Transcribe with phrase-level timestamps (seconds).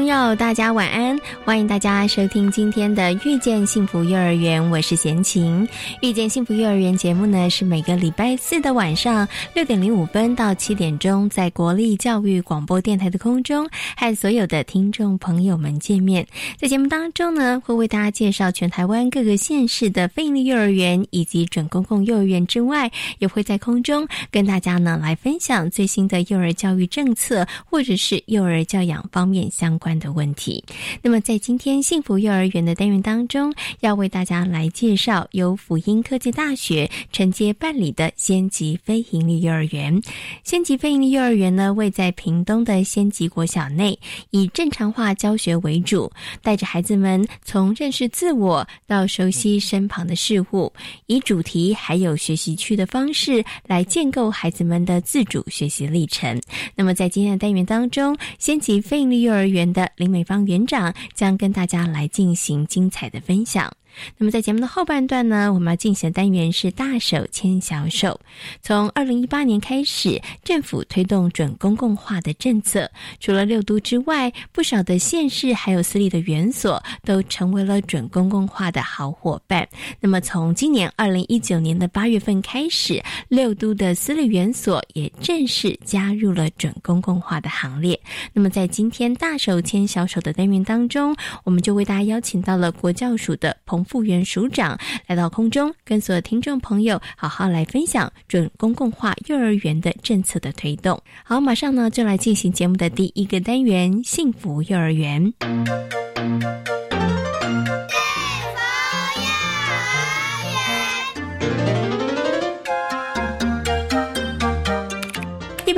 [0.00, 1.20] 朋友，大家晚安！
[1.44, 5.68] 欢迎大家收听今天的《遇见幸福幼儿园》，我是贤琴。
[6.00, 16.26] 《遇见幸福幼儿园》节目呢，是每个礼拜四的晚上六点零五分到七点钟，在国立教育广播电台的空中和所有的听众朋友们见面。
[16.56, 29.78] 在节目当中呢，会为大家介绍全台湾各个县市的非营利幼儿园以及准公共幼儿园之外，也会在空中跟大家呢来分享最新的幼儿教育政策，或者是幼儿教养方面相。
[29.78, 30.62] 关的问题。
[31.02, 39.98] 那么，在今天幸福幼儿园的单元当中，要为大家来介绍由辅英科技大学承接办理的先级非营利幼儿园。
[40.44, 43.98] 先级非营利幼儿园呢，位在屏东的仙级国小内，
[44.30, 46.10] 以正常化教学为主，
[46.42, 50.72] 带着孩子们从认识自我到熟悉身旁的事物，
[51.06, 56.38] 以主题还有学习区的方式来建构孩子们的自主学习历程。
[56.74, 59.60] 那么，在今天的单元当中，先级非营利幼儿园。
[59.70, 63.70] 的林美芳园长将跟大家来进行精彩的分享。
[64.18, 68.20] 那么在节目的后半段呢，我们要进行的单元是大手牵小手。
[68.62, 79.68] 从二零一八年开始，政府推动准公共化的政策，除了六都之外，不少的县市还有私立的园所都成为了准公共化的好伙伴。
[80.00, 88.00] 那么从今年二零一九年的八月份开始，六都的私立园所也正式加入了准公共化的行列。
[88.32, 91.14] 那么在今天大手牵小手的单元当中，
[91.44, 93.79] 我们就为大家邀请到了国教署的彭。
[93.84, 101.00] 复原署长来到空中，跟所有听众朋友好好来分享准公共化幼儿园的政策的推动。
[101.24, 105.32] 好，马上呢就来进行节目的第一个单元——幸福幼儿园。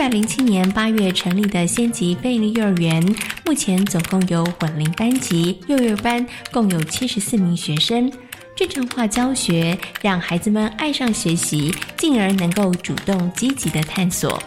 [0.03, 3.01] 百零七年八月成立的仙级贝利幼儿园，
[3.45, 8.13] 目前总共有混龄班级、幼幼班，共有七十四名学生。
[8.57, 14.43] 正常化教学让孩子们爱上学习，进而能够主动积极的探索。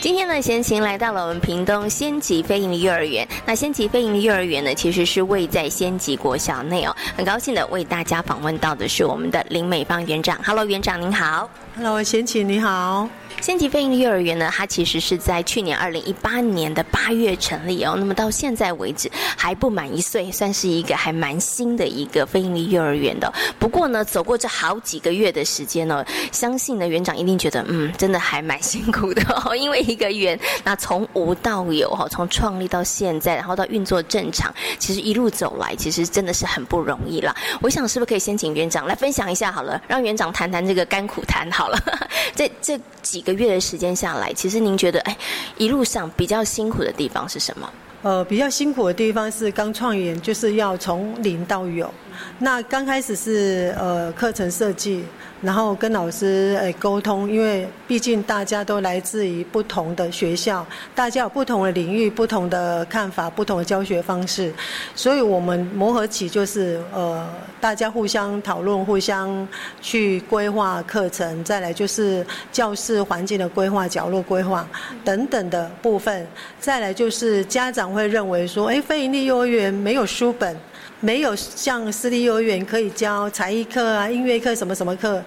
[0.00, 3.26] 今天呢，贤琴来到了我们屏东仙吉飞营的幼儿园。
[3.44, 6.94] 那仙吉飞营的幼儿园呢，其实是位在仙吉国小内哦。
[7.16, 10.38] 很高兴的为大家访问到的是我们的林美芳园长。
[10.44, 11.50] Hello，园长您好。
[11.74, 13.08] Hello，贤琴你好。
[13.40, 17.94] 仙吉飞鹰幼儿园呢，它其实是在去年二零一八年的八月成立哦。
[17.98, 23.32] 那么到现在为止还不满一岁，算是一个还蛮新的一个飞鹰幼儿园的。
[23.58, 29.56] 不过呢，走过这好几个月的时间呢，相信呢园长一定觉得，嗯，真的还蛮辛苦的哦。
[29.56, 37.34] 因为一个园，那从无到有哈，从创立到现在，然后到运作正常，其实一路走来，其实真的是很不容易啦。
[37.60, 41.78] 我想是不是可以先请园长来分享一下好了，让园长谈谈这个甘苦谈好了。
[42.36, 43.32] 这这几一个。
[43.32, 45.16] 月的时间下来，其实您觉得，哎，
[45.56, 47.72] 一路上比较辛苦的地方是什么？
[48.02, 51.92] 呃，比较辛苦的地方是刚创业，就是要从零到有。
[52.38, 55.04] 那刚开始是呃课程设计。
[55.42, 60.64] 然后跟老师诶沟通，因为毕竟大家都来自于不同的学校，
[60.94, 64.54] 大家有不同的领域、不同的看法、不同的教学方式，
[64.94, 67.28] 所以我们磨合起就是呃
[67.60, 69.48] 大家互相讨论、互相
[69.80, 74.64] 去规划课程，再来就是教室环境的规划、角落规划
[75.04, 76.24] 等等的部分，
[76.60, 80.56] 再来就是家长会认为说，哎，非营利幼儿园没有书本。
[81.02, 85.20] 没有像私立幼儿园可以教才艺课啊、音乐课什么什么课，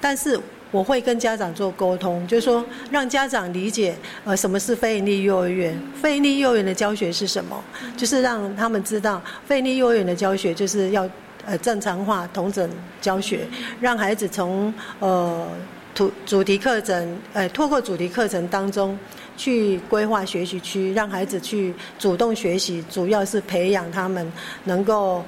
[0.00, 0.40] 但是
[0.70, 3.94] 我会跟家长做沟通，就是说让家长理解
[4.24, 7.62] 呃什么是非营利幼儿园，非营利幼儿园的教学是什么，
[7.94, 11.06] 就是让他们知道非营利幼儿园的教学就是要
[11.44, 12.66] 呃正常化、同整
[12.98, 13.46] 教学，
[13.82, 15.46] 让孩子从呃
[15.94, 18.98] 主主题课程呃透过主题课程当中。
[19.38, 24.30] 去规划学习区，让孩子去主动学习，主要是培养他们
[24.64, 25.24] 能够，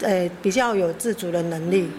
[0.00, 1.90] 呃，比较有自主的能力。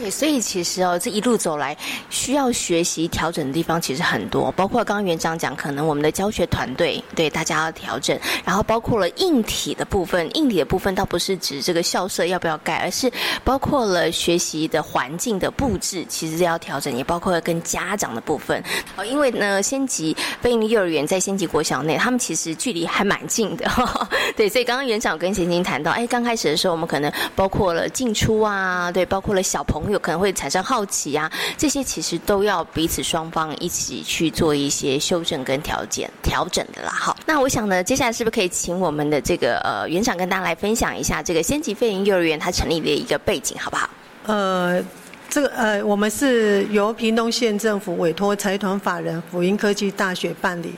[0.00, 1.76] 对所以其实哦，这一路走来
[2.08, 13.12] 需要学习调整的地方其实很多，包括刚刚园长讲，可能我们的教学团队对大家要调整，然后包括了硬体的部分，硬体的部分倒不是指这个校舍要不要盖，而是
[13.44, 18.62] 包括了学习的环境的布置，其实要调整，也包括了跟家长的部分。
[18.96, 23.70] 哦，因为呢，先级非营利幼儿园在先级国小内，他们其实距离还蛮近的，
[24.34, 36.90] 对，所以刚刚园长跟贤琴谈到，哎，刚开始的时候我们可能包括了进出啊，对，包括了小朋友有可能会产生好奇啊，这些其实都要彼此双方一起去做一些修正跟调整调整的啦。
[36.92, 43.88] 好，那我想呢，接下来是不是可以请我们的这个呃园长跟大家来分享一下这个先级飞营幼儿园它成立的一个背景，好不好？
[44.26, 44.82] 呃，
[45.28, 50.74] 这个呃，我们是由屏东县政府委托财团法人辅英科技大学办理。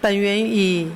[0.00, 0.88] 本园以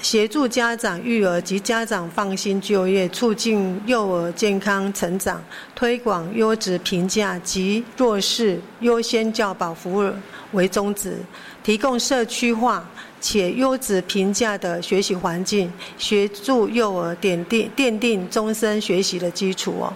[0.00, 5.42] 协助家长育儿及家长放心就业、促进幼儿健康成长、
[5.74, 10.10] 推广优质评价及弱势优先教保服务
[10.52, 11.18] 为宗旨，
[11.62, 12.88] 提供社区化
[13.20, 19.92] 且优质评价的学习环境，协助幼儿奠定奠定终身学习的基础哦。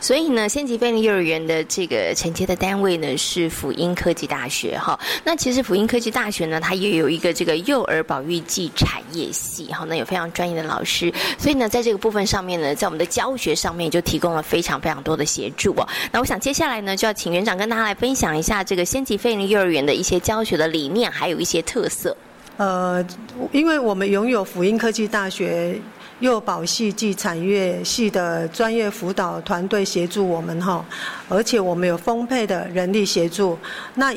[0.00, 4.98] 所以呢，先级飞林幼儿园的这个承接的单位呢是辅英科技大学哈。
[5.24, 11.12] 那其实辅英科技大学呢，它也有一个这个幼儿保育暨产业系哈，那有非常专业的老师。
[11.38, 15.86] 所以呢，在这个部分上面呢，在我们的教学上面就提供了非常非常多的协助哦。
[16.10, 22.16] 那我想接下来呢，就要请园长跟大家来分享一下这个先级飞林幼儿园的一些教学的理念，还有一些特色。
[22.56, 23.04] 呃，
[23.50, 25.80] 因为我们拥有辅英科技大学。
[26.22, 30.84] 幼保系暨产业系的专业辅导团队协助我们哈，
[31.28, 33.58] 而且我们有丰沛的人力协助。
[33.96, 34.14] 那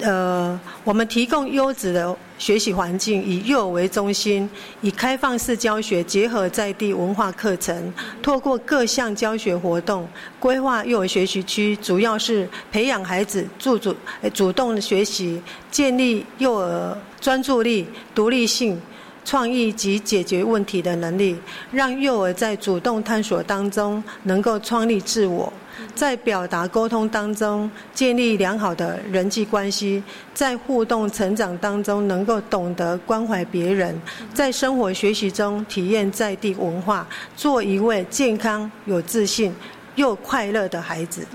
[0.00, 4.48] 呃，我们提供优质的学习环境，以幼儿为中心，
[4.82, 7.90] 以开放式教学结合在地文化课程，
[8.22, 10.06] 透过各项教学活动，
[10.38, 13.96] 规划幼儿学习区，主要是培养孩子自主
[14.34, 18.78] 主动学习，建立幼儿专注力、独立性。
[19.24, 21.36] 创意及解决问题的能力，
[21.70, 25.52] 让幼儿在主动探索当中能够创立自我，
[25.94, 34.00] 在表达沟通当中建立良好的人际关系，在互动成长当中能够懂得关怀别人，
[34.32, 37.06] 在生活学习中体验在地文化，
[37.36, 39.54] 做一位健康有自信。
[39.98, 41.26] 又快乐的孩子。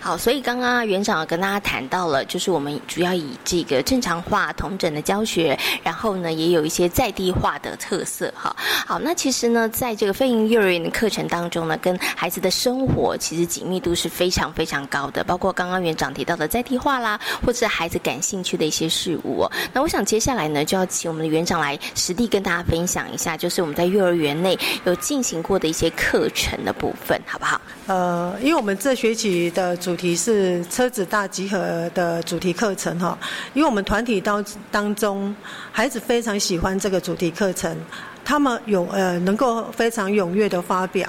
[0.00, 8.32] 好，所以刚刚园长跟大家谈到了，就是我们主要以这个正常化、同整的教学，然后呢，也有一些在地化的特色。
[8.36, 8.54] 哈，
[8.86, 19.42] 好，那其实呢，在这个飞行幼儿园的课程当中呢，跟孩子的生活其实紧密度是非常非常高的，包括刚刚园长提到的在地化啦，或者是孩子感兴趣的一些事物。
[19.42, 27.60] 哦那我想接下来呢，就要请我们的园长来实地跟大家分享一下，就是我们在幼儿园内有进行过的一些课程的部分，好不好？
[27.86, 33.16] 呃，呃因为我们这学期的主题是车子大集合的主题课程哈，
[33.54, 35.34] 因为我们团体当当中，
[35.72, 37.74] 孩子非常喜欢这个主题课程，
[38.22, 41.08] 他们有呃能够非常踊跃的发表。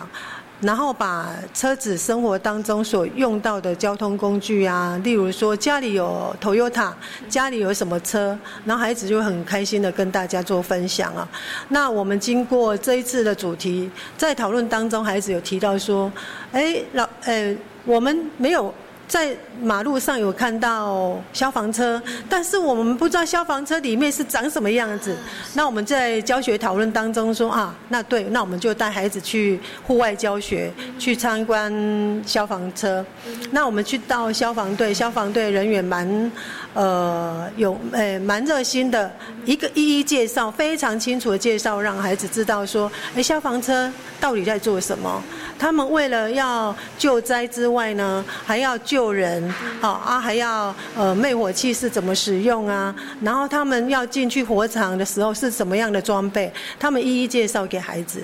[0.61, 6.91] 然后把车子生活当中所用到的交通工具啊，例如说家里有 Toyota，
[7.29, 11.27] 家里有什么车，然后孩子就很开心的跟大家做分享啊。
[11.69, 16.11] 那我们经过这一次的主题，在讨论当中，孩子有提到说，
[16.51, 17.55] 哎，老，呃，
[17.85, 18.73] 我们没有。
[19.07, 25.15] 在马路上有看到消防车，但是我们不知道消防车里面是长什么样子。
[25.53, 31.71] 那我们在教学讨论当中说啊，那对，那我们就带孩子去户外教学，去参观
[32.25, 33.05] 消防车。
[33.51, 36.31] 那我们去到消防队，消防队人员蛮
[36.73, 39.11] 呃有诶蛮热心的，
[39.45, 45.21] 一个一一介绍，非常清楚的介绍，让孩子知道说，哎，消防车到底在做什么。
[45.57, 49.44] 他们为了要救灾之外呢，还要救人，
[49.81, 52.93] 好啊，还要呃灭火器是怎么使用啊？
[53.21, 56.51] 然后他们要进去火场的时候是什么样的装备？
[56.79, 58.21] 他们一一介绍给孩子，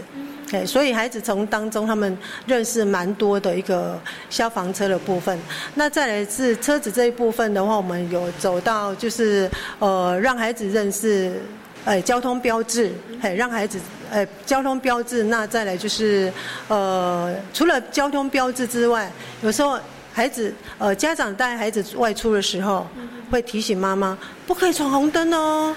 [0.52, 4.00] 哎，所以孩子从当中他们认识蛮多的一个
[4.30, 5.38] 消防车的部分。
[5.76, 9.50] 那再来是车子这一部分的话，我们有走到就是
[9.80, 11.42] 呃让孩子认识。
[11.84, 13.80] 哎，交通标志，嘿，让孩子，
[14.12, 16.32] 哎，交通标志，那再来就是，
[16.68, 19.12] 呃，除了交通标志之外，
[19.42, 19.80] 有时候
[20.14, 22.86] 孩子，呃，家长带孩子外出的时候，
[23.30, 25.76] 会提醒妈妈，不可以闯红灯哦。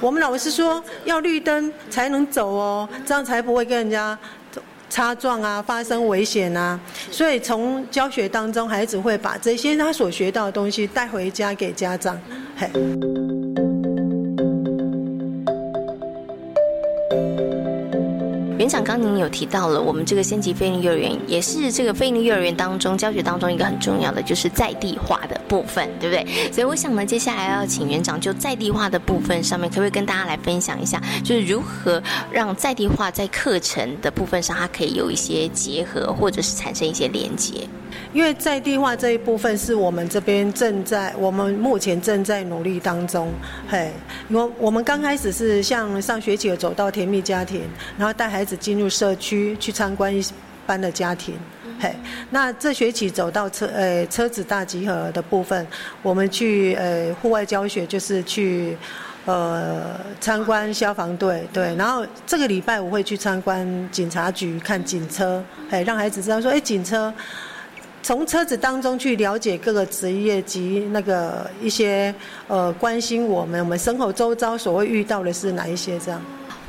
[0.00, 4.18] 我们老师说，要绿灯才能走哦，这样才不会跟人家
[4.88, 6.78] 擦撞啊，发生危险啊。
[7.10, 12.18] 所以从教学当中，孩子会把这些他所学到的东西带回家给家长，
[12.56, 12.70] 嘿。
[18.60, 26.52] 园长刚您有提到了，我们这个先级非营幼儿园也是这个非营幼儿园当中教学当中一个很重要的，就是在地化的部分，对不对？
[26.52, 37.66] 所以我想呢，接下来要请园长就在地化的部分上面，可不可以跟大家来分享一下，就是如何让在地化在课程的部分上，它可以有一些结合，或者是产生一些连接。
[38.12, 43.32] 因为在地化这一部分是我们这边正在，我们目前正在努力当中。
[43.68, 43.90] 嘿，
[44.28, 47.62] 我我们刚开始是像上学期走到甜蜜家庭，
[47.96, 50.24] 然后带孩子进入社区去参观一
[50.66, 51.34] 般的家庭。
[51.78, 51.94] 嘿，
[52.30, 55.66] 那这学期走到车呃车子大集合的部分，
[56.02, 58.76] 我们去呃户外教学，就是去
[59.24, 67.12] 呃参观消防队，对，然后这个礼拜我会去参观警察局看警车，嘿，让孩子知道说，哎，警车。
[68.02, 72.12] 从车子当中去了解各个职业及那个一些
[72.48, 76.20] 呃关心我们我们生活周遭所会遇到的是哪一些这样？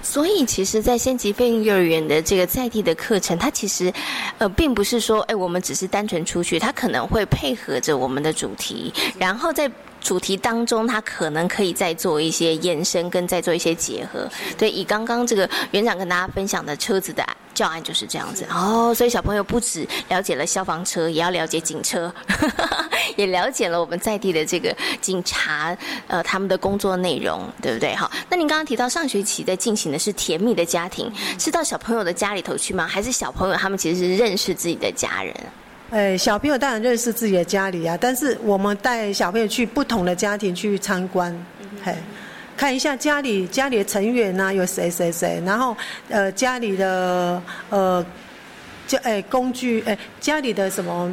[0.03, 3.91] 所以其实，在先级飞行幼儿园的这个在地的课程，它其实
[4.37, 9.71] 呃并不是说哎我们只是单纯出去，它可能会配合着我们的主题，然后在。
[10.03, 14.27] 主题当中，他可能可以再做一些延伸，跟再做一些结合。
[14.57, 17.23] 对，以刚刚这个园长跟大家分享的车子的
[17.61, 18.91] 教案就是这样子哦。
[18.95, 22.11] 所以小朋友不止了解了消防车，也要了解警车，
[23.15, 25.77] 也了解了我们在地的这个警察
[26.07, 27.93] 呃他们的工作内容，对不对？
[27.93, 32.87] 好，那您刚刚提到上学期在进行的是甜蜜的家庭，是到小朋友的家里头去吗？
[32.87, 35.35] 还是小朋友他们其实是认识自己的家人？
[35.91, 41.45] 哎，小朋友当然认识自己的家里啊，但是我们带小朋友去不同的家庭去参观，
[41.83, 41.93] 嘿，
[42.61, 45.75] 看一下家里家里的成员呐，有谁谁谁，然后
[46.09, 47.41] 呃家里的
[47.71, 48.05] 呃，
[48.85, 51.11] 就哎工具哎家里的什么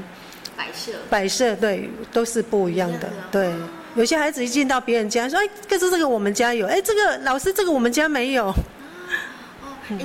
[0.55, 0.93] 摆设。
[1.09, 3.51] 摆设对都是不一样的，对，
[3.95, 8.53] 有些孩子一进到别人家说哎，可是这个我们家有，哎这个老师这个我们家没有。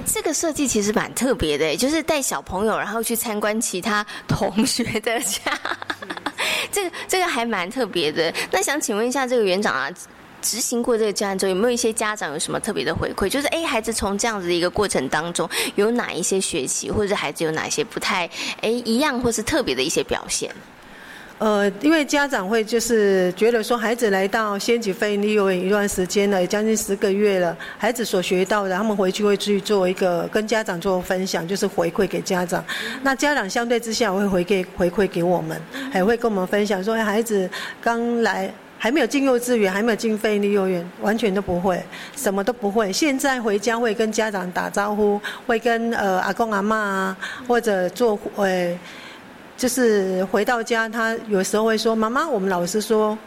[0.05, 5.59] 这个设计其实蛮特别的，就是带小朋友然后去参观其他同学的家，
[6.71, 8.33] 这个这个还蛮特别的。
[8.49, 9.91] 那想请问一下这个园长啊，
[10.43, 13.27] 执行过这个教案之后，有没有一些家长有什么特别的回馈？
[13.27, 18.29] 就是哎，孩子从这样子的一个过程当中，有哪一些学习，或者孩子有哪些不太
[18.61, 20.53] 哎一样或是特别的一些表现？
[21.39, 32.63] 呃，因为家长会就是觉得说，孩子来到先级非利幼儿园一段时间了，也将近十个月了，孩子所学到的，他们回去会去做一个跟家长做分享，就是回馈给家长。
[33.01, 35.59] 那家长相对之下会回给回馈给我们，
[35.91, 37.49] 还会跟我们分享说，孩子
[37.81, 38.49] 刚来
[38.83, 41.81] 还没有进幼稚园，还没有进非利幼儿园，完全都不会，
[42.17, 42.91] 什么都不会。
[42.91, 48.77] 现在回家会跟家长打招呼，会跟呃阿公阿妈啊，或者做呃。
[49.55, 53.17] 就是回到家，他有时候会说：“妈妈，我们老师说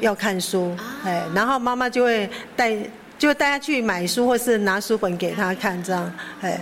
[0.00, 2.76] 要看书。”哎，然后妈妈就会带，
[3.16, 6.60] 就带他去买书，或是拿书本给他看，这样，哎。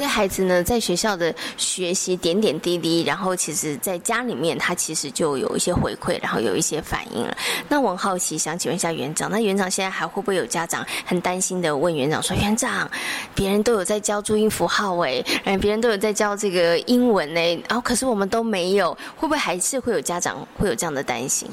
[0.00, 7.36] 所以孩子呢，在学校的学习点点滴滴，然后其实在家里面，他其实就有一些回馈，然后有一些反应了。
[7.68, 12.90] 那我很好奇，想请问一下园长，那园长现在还会不会有家长很担心的问园长说：“园长，
[13.34, 21.46] 别人都有在教注音符号哎，哎，别人都有在教这个英文呢，然后可是我们都没有，会不会还是会有家长会有这样的担心？”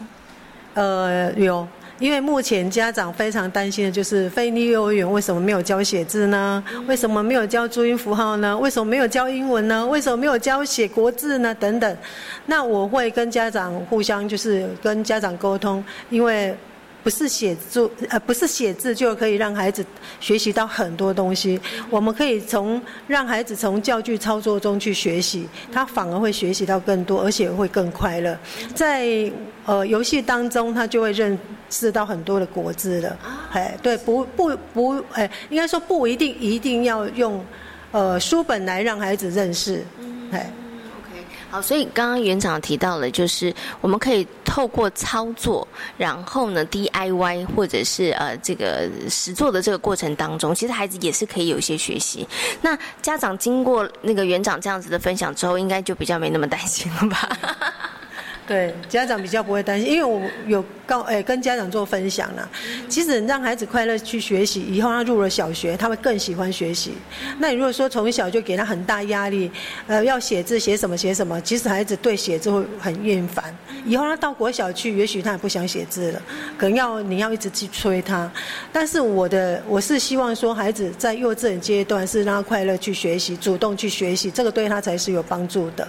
[0.74, 1.68] 呃，有。
[2.00, 6.64] 因为目前家长非常担心的就是非立幼儿园为什么没有教写字呢？
[6.88, 8.58] 为什么没有教注音符号呢？
[8.58, 9.86] 为什么没有教英文呢？
[9.88, 11.54] 为什么没有教写国字呢？
[11.56, 11.98] 等等，
[12.46, 16.56] 那我会跟家长互相就是跟家长沟通，因为。
[17.08, 19.86] 不是写字，呃，不是写字就可以让孩子
[20.20, 21.58] 学习到很多东西。
[21.90, 28.38] 我们可以从让孩子从教具操作中去学习，他反而会学习到更多，而且会更快乐。
[28.76, 29.32] 在
[29.66, 33.18] 呃游戏当中，他就会认识到很多的国字了。
[33.54, 37.42] 哎，对，不不不，哎，应该说不一定一定要用
[37.94, 39.82] 呃书本来让孩子认识，
[40.34, 40.52] 哎。
[41.50, 45.66] 好，所以刚刚园长提到了，就是我们可以透过操作，
[45.98, 52.28] 然后呢 DIY 或者是呃这个实做的这个过程当中，其实孩子也是可以有一些学习。
[52.62, 57.30] 那家长经过那个园长这样子的分享之后，应该就比较没那么担心了吧？
[58.48, 62.50] 对，家长比较不会担心，因为我有告诶跟家长做分享了。
[62.88, 66.94] 其实让孩子快乐去学习，以后他入了小学，他会更喜欢学习。
[67.40, 69.52] 那你如果说从小就给他很大压力，
[69.86, 73.54] 呃，要写字写什么写什么，其实孩子对写字会很厌烦。
[73.86, 76.22] 以后他到国小去，也许他也不想写字了，
[76.58, 78.32] 可能要你要一直去催他。
[78.72, 85.86] 但是我的我是希望说，孩子在幼稚园阶段是让他快乐去学习，主动去学习，这个对他才是有帮助的。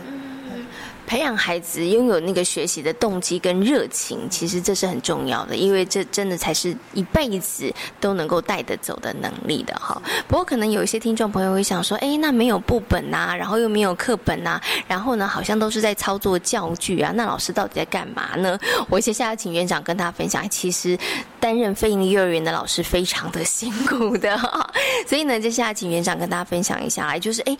[1.08, 10.00] 培养孩子拥有那个学习的动机跟热情，其实这是很重要的，因为这真的才是一辈子都能够带得走的能力的哈。
[10.28, 18.58] 不过可能有一些听众朋友会想说，哎，那没有部本呐，然后又没有课本呐，然后呢，好像都是在操作教具啊，那老师到底在干嘛呢？
[18.90, 20.98] 我接下来请园长跟大家分享，其实
[21.40, 24.38] 担任非营利幼儿园的老师非常的辛苦的，
[25.08, 27.56] 所以呢，接下来请园长跟大家分享一下，来就是哎，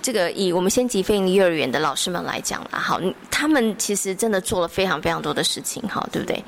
[0.00, 6.42] 这个以我们先级非营利幼儿园的老师们来讲了，好，他们其实真的做了非常非常多的事情，哈，对不对？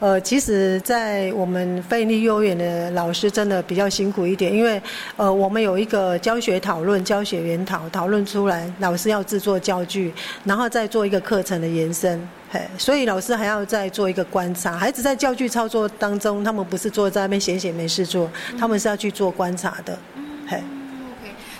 [0.00, 4.80] 呃，其实，在我们费力幼儿园的老师真的比较辛苦一点，因为
[5.16, 14.76] 呃，我们有一个教学讨论、教学研讨，讨论出来，老师要制作教具，然后再做一个课程的延伸，嘿，所以老师还要再做一个观察。
[14.76, 19.98] 孩子在教具操作当中，他们不是坐在那边闲闲没事做，他们是要去做观察的，
[20.46, 20.62] 嘿。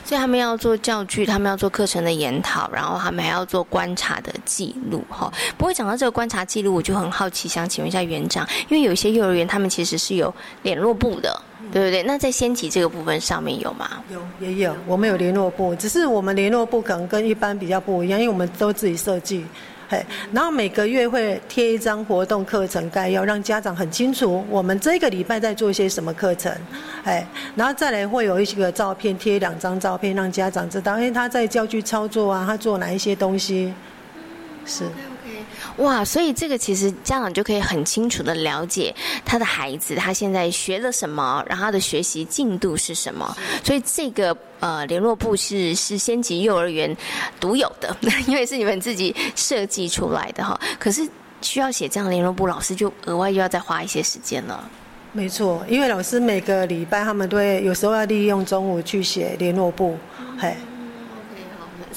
[0.08, 5.30] 所以他们要做教具，他们要做课程的研讨，然后他们还要做观察的记录，哈。
[5.58, 11.38] 不过讲到这个观察记录，我就很好奇，想请问一下园长，因为有一些幼儿园他们其实是有联络部的，
[11.70, 12.02] 对不对？
[12.04, 14.02] 那在先级这个部分上面有吗？
[14.10, 19.44] 有，也有，我们有联络部，只是我们联络部可能跟一般比较不一样，因为我们都自己设计。
[19.90, 26.54] 嘿，然后每个月会贴一张活动课程概要，让家长很清楚我们这个礼拜在做些什么课程，
[27.04, 27.26] 哎，
[27.56, 33.72] 然后再来会有一些个照片，贴两张照片，让家长知道，哎，他在教具操作啊，他做哪一些东西，
[34.66, 34.84] 是。
[35.78, 43.36] 哇，所以这个其实家长就可以很清楚的了解他的孩子他现在学了什么，然后他的学习进度是什么。
[43.62, 46.96] 所以这个呃联络部是是先级幼儿园
[47.38, 47.94] 独有的，
[48.26, 50.58] 因为是你们自己设计出来的哈。
[50.78, 51.08] 可是
[51.42, 54.68] 需要写这样联络部，老师就额外又要再花一些时间了。
[55.12, 59.96] 没错，因为老师每个礼拜他们都会有时候要利用中午去写联络部，
[60.38, 60.54] 嘿。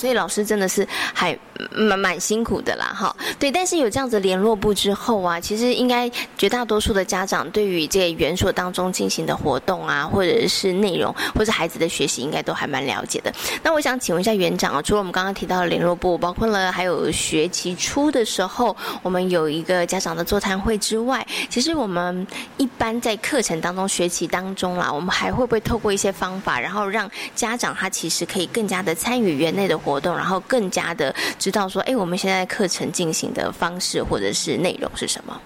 [0.01, 1.37] 所以老师真的是还
[1.69, 3.51] 蛮蛮辛苦的啦，哈，对。
[3.51, 13.31] 但是有这样子联络部之后啊，其实应该绝大多数的家长对于这个园所当中进行的活动啊，或者是内容，或者孩子的学习，应该都还蛮了解的。
[13.61, 22.25] 那我想请问一下园长啊，除了我们刚刚提到的联络部，包括了还有学期初的时候，我们有一个家长的座谈会之外，其实我们
[22.57, 29.90] 一般在课程当中、学习当中啦，我们还会不会透过一些方法，然后让家长他其实可以更加的参与园内的活。
[29.91, 35.41] 活动，然后更加的知道说，哎，我们现在课程进行的方式或者是内容是什么？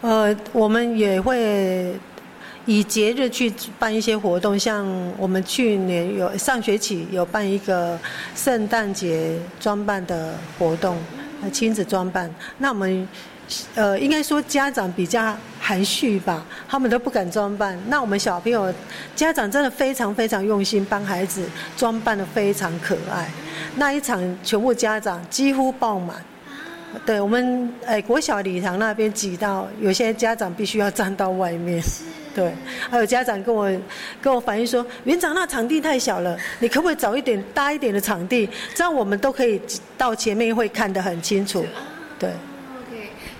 [0.00, 1.94] 呃，我们也会
[2.64, 4.86] 以节日去办一些活动，像
[5.18, 7.98] 我们去年有上学期有办一个
[8.34, 10.96] 圣诞节装扮的活动，
[11.52, 12.34] 亲子装扮。
[12.56, 13.06] 那我们。
[13.76, 17.78] 呃，应该说家长比较含蓄吧，他们都不敢装扮。
[17.86, 18.72] 那我们小朋友
[19.14, 23.30] 家长真的非常非常用心，帮孩子装扮的非常可爱。
[23.76, 26.16] 那一场全部家长几乎爆满，
[27.04, 31.80] 对我们哎国小礼堂那边挤到有些家长必须要站到外面，
[32.34, 32.52] 对。
[32.90, 33.70] 还有家长跟我
[34.20, 39.60] 跟我反映说，园长那场地太小了，你可不可以找一点大一点的场地，这样我们都可以
[39.96, 41.64] 到前面会看得很清楚，
[42.18, 42.30] 对。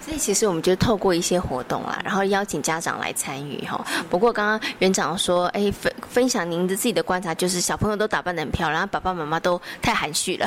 [0.07, 3.85] 所以其实我们就透过一些活动啦，然后邀请家长来参与哈。
[4.09, 10.47] 不过刚刚园长说，哎，分分享您的自己的观察，就是小朋友都打扮的很漂亮，爸爸妈妈都太含蓄了，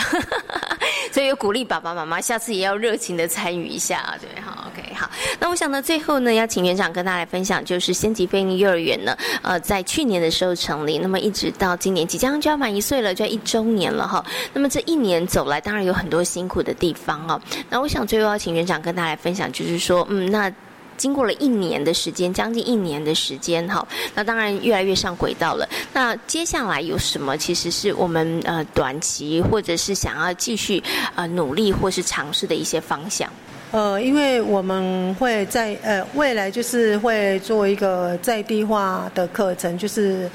[1.11, 5.09] 所以有鼓励爸爸妈妈下次也要热情的参与一下，对，好，OK，好。
[5.41, 14.23] 那我想呢，最后呢，要请园长跟大家来分享，就是先级菲尼幼儿园呢，呃，在去年的时候成立，那么一直到今年即将就要满一岁了，就要一周年了哈。
[14.53, 17.41] 那么这一年走来，当然有很多辛苦的地方哦。
[17.69, 19.48] 那我想最后要请园长跟大家来分享。
[19.51, 20.51] 就是说，嗯，那
[20.97, 25.65] 经过了一年的时间，将近一年的时间，哈，那当然越来越上轨道了。
[25.93, 27.37] 那接下来有什么？
[27.37, 30.83] 其实是我们呃短期或者是想要继续
[31.15, 33.31] 呃努力或是尝试的一些方向。
[33.71, 40.29] 呃，因为我们会在呃未来就是会做一个在地化的课程，就是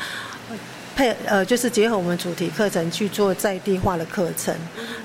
[0.96, 4.54] 配呃就是结合我们主题课程去做在地化的课程。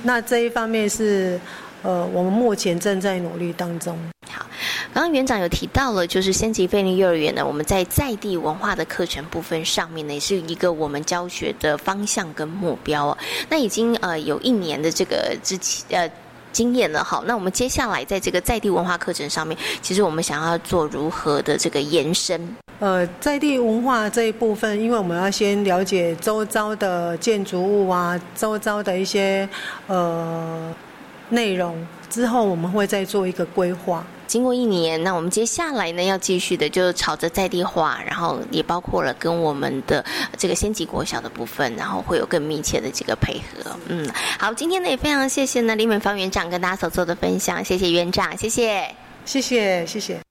[0.03, 1.37] 那这一方面是。
[1.81, 3.97] 呃，我们目前正在努力当中。
[4.29, 4.45] 好，
[4.93, 13.17] 刚刚园长有提到了，就是先级菲利幼儿园呢，我们在在地文化的课程部分上面呢，也是一个我们教学的方向跟目标哦。
[13.49, 16.11] 那已经呃有一年的这个之前呃
[16.51, 22.55] 经验了，好，那我们接下来在这个在地文化课程上面，其实我们想要做如何的这个延伸？
[22.79, 29.47] 呃，在地文化这一部分，因为我们要先了解周遭的建筑物啊，周遭的一些
[29.87, 30.75] 呃。
[31.29, 40.03] 内容之后我们会再做一个规划，经过一年，那我们接下来呢要继续的就朝着在地化，然后也包括了跟我们的
[40.37, 43.71] 这个先级国小的部分，然后会有更密切的这个配合。
[43.87, 50.28] 嗯，好，今天呢也非常谢谢呢李美芳园长跟大家所做的分享，谢谢园长，谢谢，谢谢，谢谢。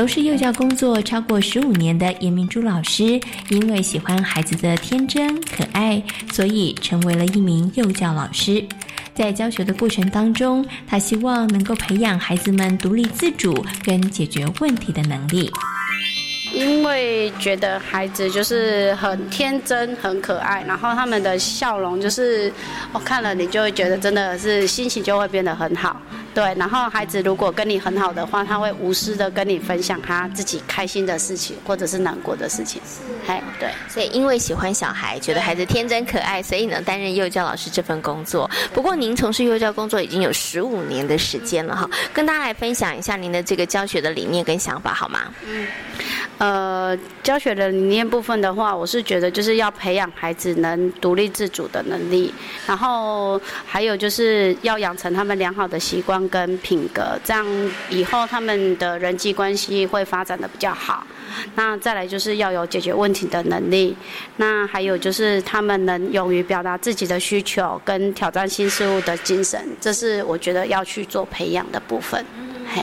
[0.00, 8.64] 从事幼教工作超过十五年的严明珠老师，因为喜欢孩子的天真可爱，所以成为了一名幼教老师。
[9.12, 15.52] 在教学的过程当中，他希望能够培养孩子们独立自主跟解决问题的能力。
[16.54, 22.50] 因为觉得孩子就是很天真、很可爱，然后他们的笑容就是
[22.94, 26.00] 我看了你就会觉得真的是心情就会变得很好。
[26.32, 32.80] 对，然后孩子如果跟你很好的话，他会无私的跟你分享他自己开心的事情或者是难过的事情。
[32.86, 33.68] 是，哎，对。
[33.88, 38.48] 所以因为喜欢小孩，觉得孩子天真可爱，所以呢担任幼教老师这份工作。
[38.72, 45.20] 不过您从事幼教工作已经有十五年的时间了哈，跟大家来分享一下您的这个教学的理念跟想法好吗？
[45.46, 45.66] 嗯。
[46.38, 52.32] 呃，教学的理念部分的话，我是觉得就是要培养孩子能独立自主的能力，
[52.66, 57.46] 然后还有就是要养成他们良好的习惯跟品格，这样
[57.88, 61.06] 以后他们的人际关系会发展的比较好。
[61.54, 63.96] 那再来就是要有解决问题的能力，
[64.36, 72.24] 那还有就是他们能勇于表达自己的需求跟挑战新事物的精神，这是我觉得要去做培养的部分。
[72.68, 72.82] 嘿。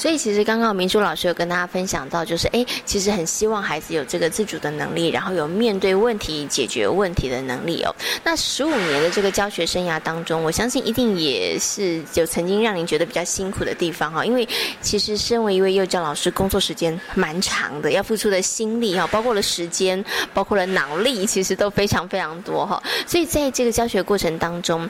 [0.00, 7.94] 所以其实刚刚明珠老师有跟大家分享到，就是哎，其实很希望孩子有这个自主的能力，然后有面对问题、解决问题的能力哦。
[8.24, 14.24] 那十五年的这个教学生涯当中，我相信一定也是有曾经让您觉得比较辛苦的地方哈。
[14.24, 14.48] 因为
[14.80, 22.82] 其实身为一位幼教老师，工作时间蛮长的，要付出的心力哈，包括了时间，包括了脑力，其实都非常非常多哈。
[23.06, 24.88] 所以在这个教学过程当中，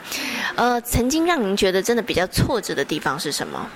[0.54, 3.68] 呃，曾经让您觉得真的比较挫折的地方是什么？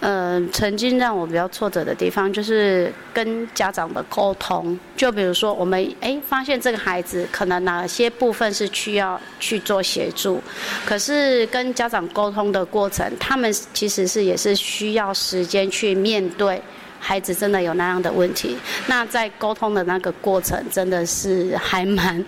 [0.00, 4.78] 嗯，曾经让我比较挫折的地方就是跟家长的沟通。
[4.96, 10.40] 就比如说，我们哎发现这个孩子可能哪些部分是需要去做协助，
[10.84, 16.60] 可是跟家长沟通的过程，他们其实是也是需要时间去面对。
[17.08, 18.56] 孩子真的有那样的问题，
[18.88, 22.24] 那在沟通的那个过程真的是还蛮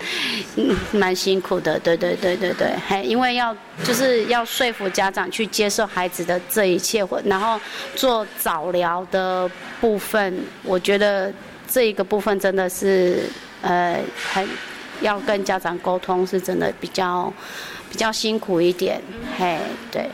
[0.93, 7.61] 蛮辛苦的，对对对对对，还 因为要就是要说服家长去接受孩子的这一切，然后
[7.97, 11.33] 做早疗的部分，我觉得
[11.67, 13.25] 这一个部分真的是
[13.63, 14.01] 呃
[14.33, 14.47] 很
[15.01, 17.33] 要跟家长沟通，是真的比较
[17.91, 19.03] 比较辛苦一点，
[19.37, 19.59] 嘿，
[19.91, 20.09] 对。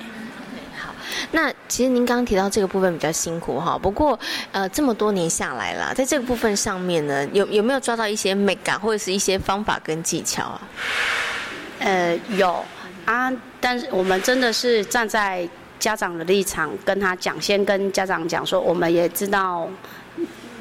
[1.33, 4.19] 那其实您刚刚提到这个部分比较辛苦哈，不过
[4.53, 10.61] 呃这么多年下来了，在这个部分上面呢，有有没有抓到一些美感或者是一些方法跟技巧啊？
[11.79, 12.65] 呃有
[13.05, 15.49] 啊，但是我们真的是站在
[15.79, 19.69] 家长的立场跟他讲，先跟家长讲说，我们也知道。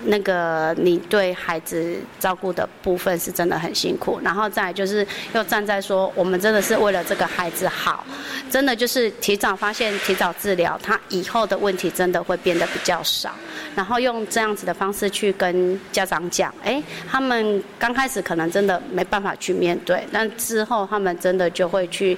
[0.06, 8.06] 那个你对孩子照顾的部分是真的很辛苦，然后再就是又站在说我们真的是为了这个孩子好，
[8.50, 13.32] 真的就是提早发现、提早治疗，他以后的问题真的会变得比较少。
[13.76, 22.16] 然后用这样子的方式去跟家长讲，哎，他们刚开始可能真的没办法去面对，但之后他们真的就会去，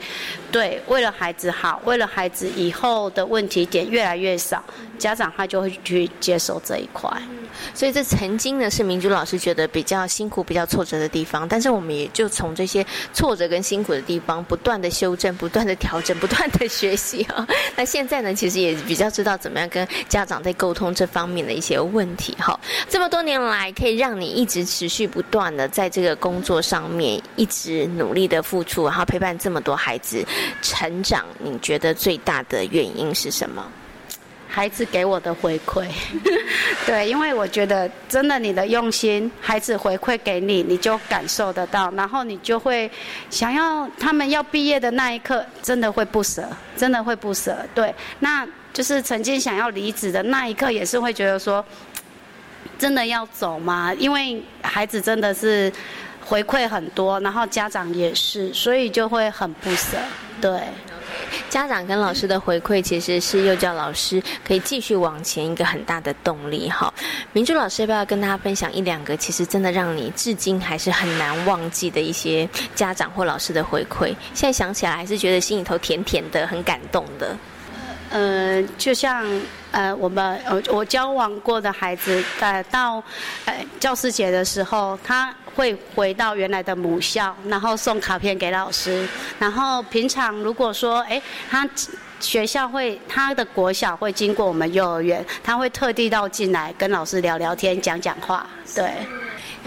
[0.52, 4.62] 对，为了孩子好，为了孩子以后的问题点越来越少，
[4.98, 7.10] 家长他就会去接受这一块。
[7.74, 17.48] 所以这曾经呢是明珠老师觉得比较辛苦、比较挫折的地方，但是我们也就从这些挫折跟辛苦的地方不断的修正、不断的调整、不断的学习啊。
[17.78, 22.60] 那现在呢，其实也比较知道怎么样跟家长在沟通这方面的一些问题哈。
[22.90, 30.24] 这么多年来，可以让你一直持续不断的在这个工作上面一直努力的付出，然后陪伴这么多孩子
[30.62, 33.66] 成长，你觉得最大的原因是什么？
[34.48, 35.86] 孩子给我的回馈，
[36.86, 42.90] 对，因为我觉得真的你的用心，孩子回馈给你，你就感受得到，然后你就会
[43.30, 47.58] 想要他们要毕业的那一刻，真的会不舍，真的会不舍。
[47.74, 51.64] 对，那就是曾经想要离职的那一刻，也是会觉得说，
[52.80, 53.94] 真的要走吗？
[53.98, 55.72] 因为孩子真的是
[56.24, 59.98] 回馈很多，然后家长也是，所以就会很不舍，
[60.40, 60.62] 对。
[61.50, 66.70] 家长跟老师的回馈，其实是幼教老师可以继续往前一个很大的动力。
[66.70, 66.94] 哈，
[67.34, 74.08] 明珠老师要不要跟大家分享一两个，其实真的让你至今还是很难忘记的一些家长或老师的回馈？
[74.34, 77.36] 现在想起来还是觉得心里头甜甜的，很感动的。
[78.12, 79.26] 呃，就像
[79.72, 83.04] 呃，我们呃，我交往过的孩子，呃，到
[83.46, 89.08] 呃教师节的时候，他会回到原来的母校，然后送卡片给老师。
[89.40, 91.68] 然后平常如果说，哎，他
[92.20, 98.92] 学校会他的国小会经过我们幼儿园，他会特地到进来跟老师聊聊天、讲讲话，对。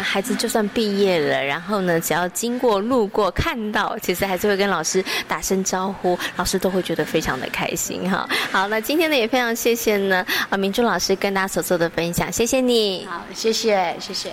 [0.00, 8.24] 孩子就算毕业了，然后呢，只要经过、路过、看到，其实还是会跟老师打声招呼，老师都会觉得非常的开心哈。
[8.52, 13.08] 好，那今天呢也非常谢谢呢啊明珠老师跟大家所做的分享，谢谢你。
[13.10, 14.32] 好，谢谢，谢谢。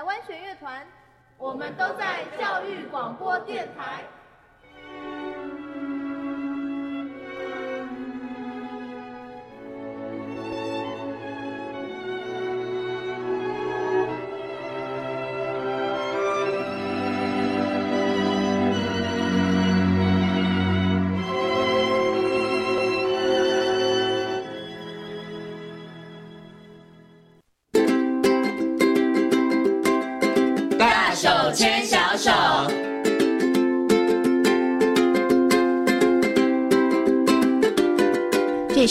[0.00, 0.82] 台湾弦乐团，
[1.36, 4.02] 我们都在教育广播电台。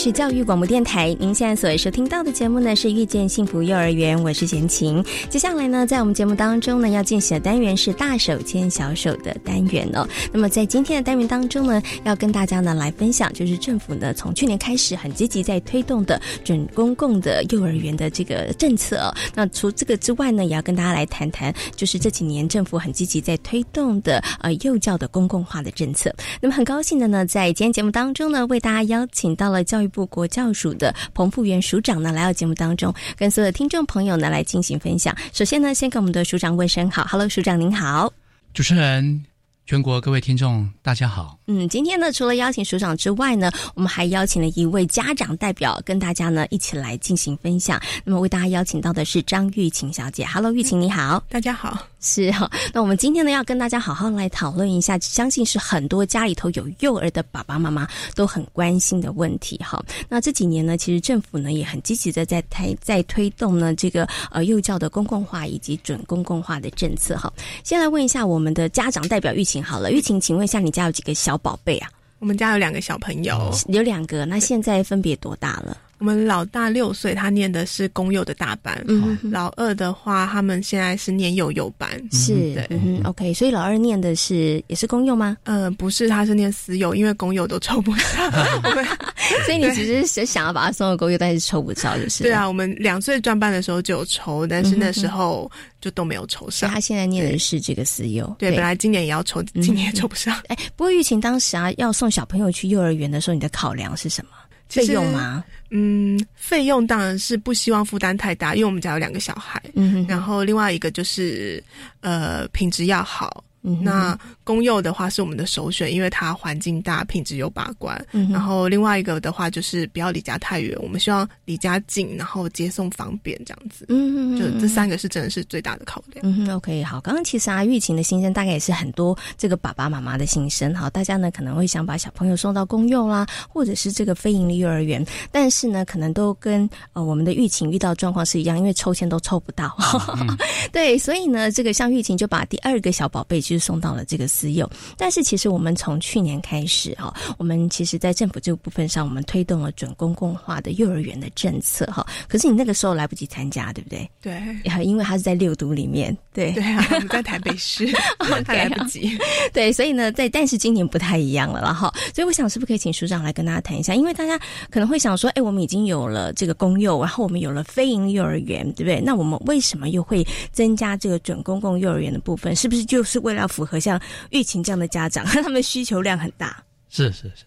[0.02, 5.04] 是教育广播电台，您现在所收听到的节目呢是遇见幸福幼儿园，我是贤琴。
[5.28, 10.08] 接下来呢，在我们节目当中呢，要进行的单元是大手牵小手的单元哦。
[10.32, 19.14] 那么在今天的单元当中呢，要跟大家呢来分享，就是政府呢从去年开始很积极在推动的准公共的幼儿园的这个政策。
[19.34, 26.10] 那除这个之外呢，也要跟大家来谈谈，就是这几年政府很积极在推动的呃幼教的公共化的政策。
[26.40, 35.14] 那么很高兴的呢，在今天节目当中呢，为大家邀请到了教育部国教署的彭富元署长呢，来到节目当中，跟所有的听众朋友呢来进行分享。
[35.32, 38.10] 首先呢，先跟我们的署长问声好，Hello，署长您好，
[38.54, 39.24] 主持人。
[39.66, 41.38] 全国各位听众，大家好。
[41.46, 47.80] 嗯，今天呢，除了邀请署长之外呢，我们还邀请了一位家长代表，跟大家呢一起来进行分享。
[48.04, 50.26] 那么为大家邀请到的是张玉琴小姐。
[50.26, 51.86] Hello，玉琴你好，大家好。
[52.00, 59.82] 是哈， 那我们今天呢要跟大家好好来讨论一下，相信是很多家里头有幼儿的爸爸妈妈都很关心的问题哈。
[60.08, 67.32] 那这几年呢，其实政府呢也很积极的在推在推动呢这个呃幼教的公共化以及准公共化的政策哈。
[67.62, 69.62] 先来问一下我们的家长代表玉琴。
[69.62, 71.90] 好了，玉琴，请问一下，你家有几个小宝贝啊？
[72.18, 75.76] 我们家有两个小朋友，有两个，那现在分别多大了？
[76.00, 78.82] 我们老大六岁，他念的是公幼的大班。
[78.88, 81.90] 嗯，老二的话，他们现在是念幼幼班。
[82.10, 83.34] 是，嗯，OK。
[83.34, 85.36] 所以老二念的是也是公幼吗？
[85.44, 88.32] 呃，不是，他是念私幼，因为公幼都抽不上。
[89.44, 92.22] 所以你只是想想要把他送到公幼，但是抽不着，就是。
[92.22, 95.50] 对啊，我们两岁转班的时候就有抽，但是那时候
[95.82, 96.70] 就都没有抽上。
[96.70, 98.34] 他现在念的是这个私幼。
[98.38, 100.34] 对，本来今年也要抽，今年也抽不上。
[100.48, 104.30] 哎，不过玉琴当时啊，要送小朋友去幼儿园的时候，你的考量是什么？
[104.70, 105.44] 费用吗？
[105.70, 109.62] 嗯，费用当然是不希望负担太大，因为我们家有两个小孩。
[109.74, 111.62] 嗯，然后另外一个就是，
[112.00, 113.44] 呃，品质要好。
[113.62, 118.02] 那公幼的话是我们的首选，因为它环境大、品质有把关。
[118.12, 123.84] 嗯然后另外一个的话就是不要离家太远，我们希望离家近，然后接送方便这样子。
[123.90, 126.24] 嗯嗯，就这三个是真的是最大的考量。
[126.24, 127.00] 嗯哼，OK，好。
[127.02, 130.74] 刚刚其实啊，玉琴的心声大概也是很多这个爸爸妈妈的心声。
[130.74, 139.76] 好，大家呢可能会想把小朋友送到公幼啦，或者是这个非营利幼儿园，但是呢可能都跟呃我们的玉琴遇到状况是一样，因为抽签都抽不到。
[140.72, 143.40] 对，所以呢这个像玉琴就把第二个小宝贝。
[143.50, 152.06] 就是送到了这个私幼，但是其实我们从去年开始哈，我们其实在政府这个部分上，我们推动了准公共化的幼儿园的政策哈。
[152.28, 154.08] 可是你那个时候来不及参加，对不对？
[154.22, 154.40] 对，
[154.86, 157.90] 因为他是在六都里面，对对啊，我们在台北市，
[158.46, 159.18] 他来不及。
[159.52, 161.92] 对，所以呢，在但是今年不太一样了了哈。
[162.14, 163.96] 所以我想，是不是可以请署长来跟大家谈一下？
[163.96, 164.38] 因为大家
[164.70, 169.00] 可能会想说，哎，我们已经有了这个公幼，然后我们有了非营幼儿园，对不对？
[169.00, 172.54] 那我们为什么又会增加这个准公共幼儿园的部分？
[172.54, 173.39] 是不是就是为了？
[173.40, 174.00] 要符合像
[174.30, 176.62] 玉琴这样的家长， 他们需求量很大。
[176.88, 177.44] 是是是，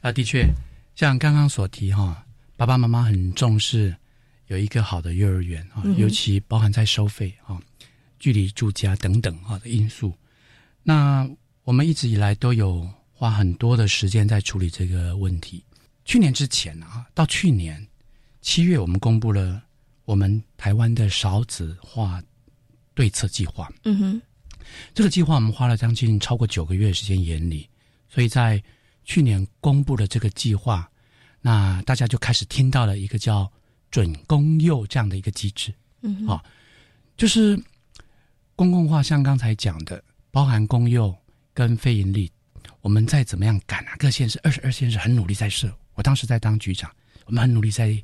[0.00, 0.46] 啊，的确，
[0.94, 2.24] 像刚刚所提哈，
[2.56, 3.94] 爸爸妈妈很重视
[4.46, 7.60] 有一个好的幼儿园啊，尤其包含在收费啊、
[8.18, 10.12] 距离住家等等啊的因素。
[10.82, 11.28] 那
[11.64, 15.62] 我们一直以来都有花很多的时间在处理这个问题。
[16.04, 17.84] 去年之前啊，到去年
[18.40, 19.60] 七月，我们公布了
[20.04, 22.22] 我们台湾的少子化
[22.94, 23.70] 对策计划。
[23.84, 24.22] 嗯哼。
[24.94, 27.68] 这个计划我们花了将近超过九个月时间研拟，
[28.08, 28.62] 所以在
[29.04, 30.90] 去年公布了这个计划，
[31.40, 33.50] 那大家就开始听到了一个叫
[33.90, 36.42] “准公幼”这样的一个机制，嗯，啊，
[37.16, 37.56] 就是
[38.54, 41.14] 公共化，像刚才讲的，包含公幼
[41.54, 42.30] 跟非盈利，
[42.80, 46.90] 我们再怎么样赶啊，各县市二十二县市很努力在设，我当时在当局长，
[47.26, 47.96] 我们很努力在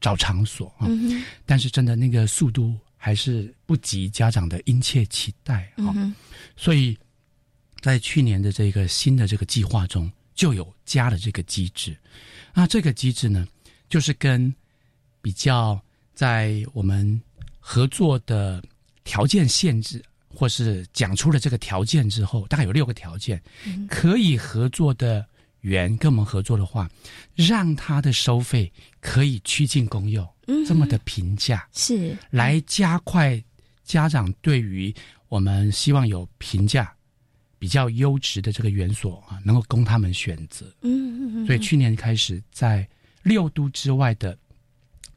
[0.00, 0.86] 找场所啊，
[1.44, 2.76] 但是真的那个速度。
[3.04, 5.92] 还是不及家长的殷切期待啊，
[6.56, 6.96] 所以，
[7.82, 11.94] 在去年的这个新的这个计划中，就有加了这个机制。
[12.54, 13.46] 那这个机制呢，
[13.90, 14.50] 就是跟
[15.20, 15.78] 比较
[16.14, 17.20] 在我们
[17.60, 18.64] 合作的
[19.04, 23.38] 条件限制，或是讲出了这个条件之后，大概有六个条件，
[23.86, 25.28] 可以合作的
[25.64, 26.88] 园跟我们合作的话，
[27.34, 30.28] 让他的收费可以趋近公有。
[30.66, 31.66] 这么的平价。
[31.72, 32.14] 是。
[32.30, 33.42] 来加快
[33.82, 34.94] 家长对于
[35.28, 36.94] 我们希望有平价
[37.58, 40.66] 比较优质的这个园所啊，能够供他们选择。
[40.82, 42.86] 嗯嗯所以去年开始在
[43.22, 44.36] 六都之外的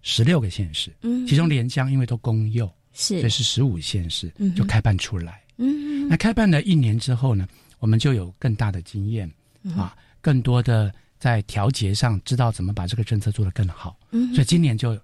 [0.01, 3.19] 十六个县市，嗯，其中连江因为都公幼，是。
[3.19, 5.41] 所以是十五县市就开办出来。
[5.57, 7.45] 嗯，那开办了一年之后呢，
[7.79, 9.29] 我们就有更大的经验
[9.75, 13.97] 啊，更多的在调节上知道怎么把这个政策做得更好。
[14.11, 14.97] 嗯，所以今年就。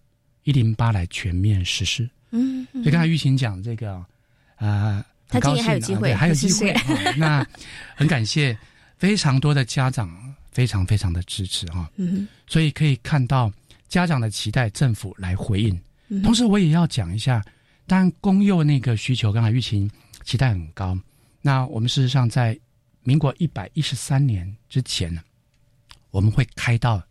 [0.45, 3.93] 一零八来全面实施，嗯，所以刚才玉琴讲这个，
[4.57, 6.73] 啊，他今年还有机会，还有机会，
[7.15, 7.47] 那
[7.95, 8.57] 很感谢
[8.97, 13.49] 非常多的家长，非常非常的支持哈，嗯，所以可以看到
[13.87, 15.79] 家长的期待，政府来回应。
[16.21, 17.41] 同时，我也要讲一下，
[17.87, 19.89] 当然公幼那个需求，刚才玉琴
[20.25, 20.99] 期待很高。
[21.41, 22.59] 那我们事实上在
[23.03, 25.21] 民国一百一十三年之前呢，
[26.11, 27.01] 我们会开到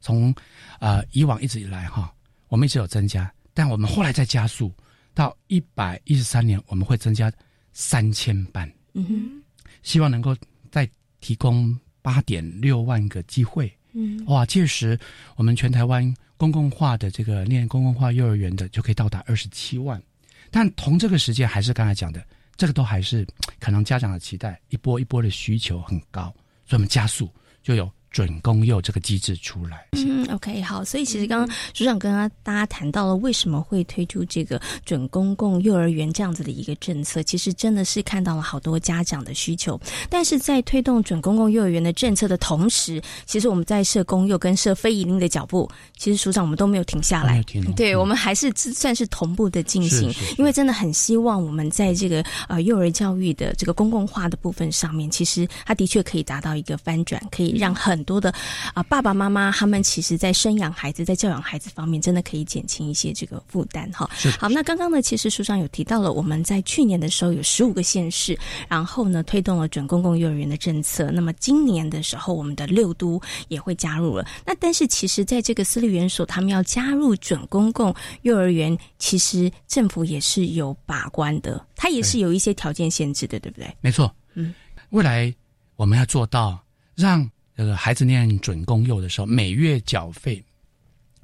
[0.00, 0.34] 从
[0.80, 2.12] 呃以往一直以来哈。
[2.48, 4.70] 我们一直有增加，但我们后来再加速
[5.14, 7.32] 到一百一十三年，我们会增加
[7.72, 8.70] 三千班。
[8.92, 9.42] 嗯哼，
[9.82, 10.36] 希望能够
[10.70, 10.86] 再
[11.20, 13.74] 提供八点六万个机会。
[13.92, 14.98] 嗯，哇，届时
[15.36, 20.02] 我们全台湾公共化的这个念公共化幼儿园的就可以到达二十七万。
[20.50, 22.22] 但同这个时间，还是刚才讲的，
[22.56, 23.26] 这个都还是
[23.58, 26.24] 可能家长的期待一波一波的需求很高，
[26.64, 27.28] 所以我们加速
[27.62, 27.90] 就有。
[28.12, 39.80] 准公幼这个机制出来，嗯，OK，好，所以其实刚刚组长跟大家谈到了为什么会推出这个准公共幼儿园这样子的一个政策，其实真的是看到了好多家长的需求。
[40.10, 47.42] 但是在推动准公共幼儿园的政策的同时，其实我们在设公幼跟设非营利的脚步，其实署长我们都没有停下来，
[47.74, 58.01] 对我们还是算是同步的进行，因为真的很希望我们在这个呃幼儿教育的这个公共化的部分上面，其实它的确可以达到一个翻转，可以让很。
[58.02, 58.34] 很多的
[58.74, 64.10] 啊，爸爸妈妈他们其实，在生养孩子、在教养孩子方面，真的可以减轻一些这个负担哈。
[64.40, 68.36] 好，那刚刚呢，其实书上有提到了，我们在去年的时候有十五个县市，
[68.68, 71.12] 然后呢推动了准公共幼儿园的政策。
[71.12, 74.26] 那么今年的时候，我们的六都也会加入了。
[74.44, 83.72] 那但是其实，在这个私立园所，他们要加入准公共幼儿园，其实政府也是有把关的，它也是有一些条件限制的，对不对？
[83.80, 84.12] 没错。
[84.34, 84.52] 嗯，
[84.90, 85.32] 未来
[85.76, 86.58] 我们要做到
[86.96, 87.30] 让。
[87.62, 90.44] 这个孩子念准公幼的时候，每月缴费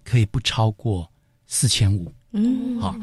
[0.04, 1.10] 可以不超过
[1.48, 2.14] 四千五。
[2.30, 2.96] 嗯，好，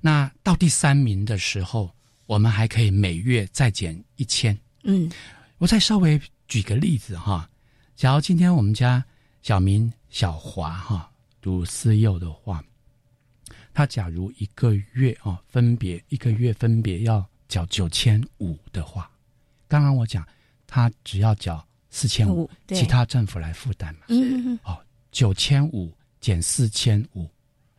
[0.00, 4.58] 那到第三名的时候，我们还可以每月再减一千。
[4.84, 5.10] 嗯，
[5.58, 7.46] 我再稍微举个例子哈，
[7.94, 9.04] 假如今天我们家
[9.42, 11.10] 小明、小华哈
[11.42, 12.64] 读私幼的话，
[13.74, 19.10] 他假如一个月啊，分别一个月分别要缴九千五的话，
[19.68, 20.26] 刚刚我讲
[20.66, 24.00] 他只要缴四千五，其他政府来负担嘛。
[24.08, 24.78] 嗯，哦，
[25.10, 27.28] 九千五减四千五，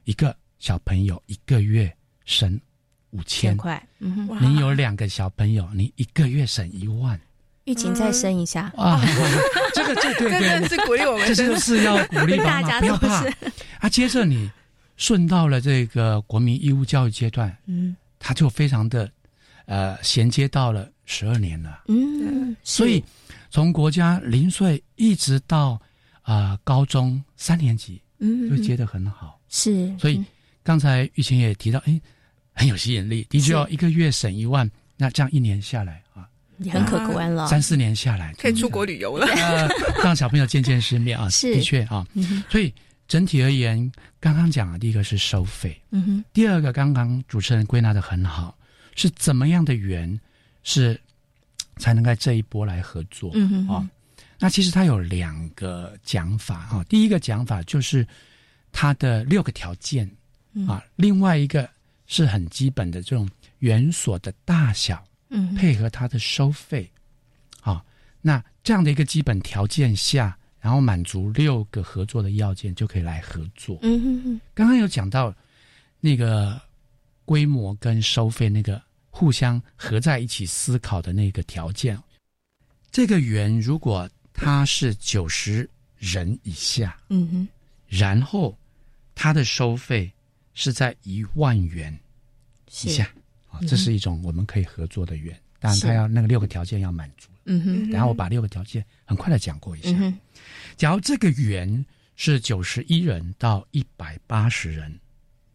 [0.04, 1.92] 一个小朋友一个月
[2.26, 2.60] 省。
[3.12, 3.58] 五千。
[3.58, 7.20] 块，嗯哼，你有两个小朋友，你一个月省一万。
[7.64, 8.72] 疫情再生一下。
[8.78, 9.02] 啊！
[9.74, 13.26] 这个这对对，是鼓励我们，这就是要鼓励 大家，不要怕。
[13.80, 13.90] 啊！
[13.90, 14.48] 接着你
[14.96, 19.12] 顺到了这个国民义务教育阶段，嗯，他就非常的
[19.66, 23.04] 呃衔接到了十二年了，嗯，所以
[23.50, 25.80] 从国家零岁一直到
[26.22, 29.98] 啊高中三年级，嗯，就接得很好，是。
[29.98, 30.24] 所以
[30.64, 32.00] 刚才玉琴也提到，哎。
[32.52, 36.28] 很有吸引力，的确哦，一个月省一万，那这样一年下来啊，
[36.58, 37.48] 也很可观了。
[37.48, 39.26] 三四年下来，可以出国旅游了，
[40.04, 41.30] 让小朋友见见世面啊。
[41.30, 42.06] 是的确啊，
[42.50, 42.74] 所以
[43.08, 43.90] 整体而言，
[44.20, 48.58] 刚刚讲的第一个是收费，嗯哼，第二个刚刚主持人归纳的很好，
[48.94, 50.20] 是怎么样的缘
[50.64, 51.00] 是
[51.80, 53.90] 才能在这一波来合作，嗯嗯啊。
[54.38, 58.06] 那其实它有两个讲法啊，第一个讲法就是
[58.72, 60.08] 它的六个条件
[60.68, 61.68] 啊，另外一个。
[62.12, 66.92] 是很基本的这种园所的大小，嗯，配合它的收费，
[67.62, 67.86] 好，
[68.20, 73.78] 那这样的一个基本条件下，然后满足六个合作的要件，就可以来合作。
[73.84, 75.32] 嗯哼哼，刚刚有讲到
[76.00, 76.60] 那个
[77.26, 78.82] 规模跟收费那个
[79.20, 82.02] 互相合在一起思考的那个条件，
[82.90, 87.48] 这个圆如果它是九十人以下，嗯哼，
[87.88, 88.58] 然后
[89.14, 90.12] 它的收费。
[90.56, 91.98] 是在一万元
[92.84, 93.10] 以下
[93.50, 97.30] 啊，这是一种我们可以合作的圆，当然他要那个六个条件要满足。
[97.46, 99.92] 嗯哼，然后我把六个条件很快的讲过一下。
[99.92, 100.20] 嗯
[100.76, 101.86] 假如这个圆
[102.18, 105.00] 是九十一人到一百八十人，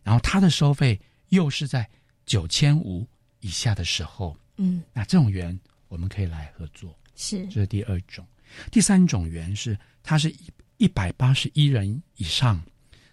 [0.03, 0.99] 然后他的收费
[1.29, 1.87] 又是在
[2.25, 3.07] 九千五
[3.45, 6.97] 以下的时候，嗯，那这种园我们可以来合作。
[7.15, 8.27] 是，这是第二种。
[8.73, 10.39] 第三种园是它是一
[10.79, 12.63] 一百八十一人以上，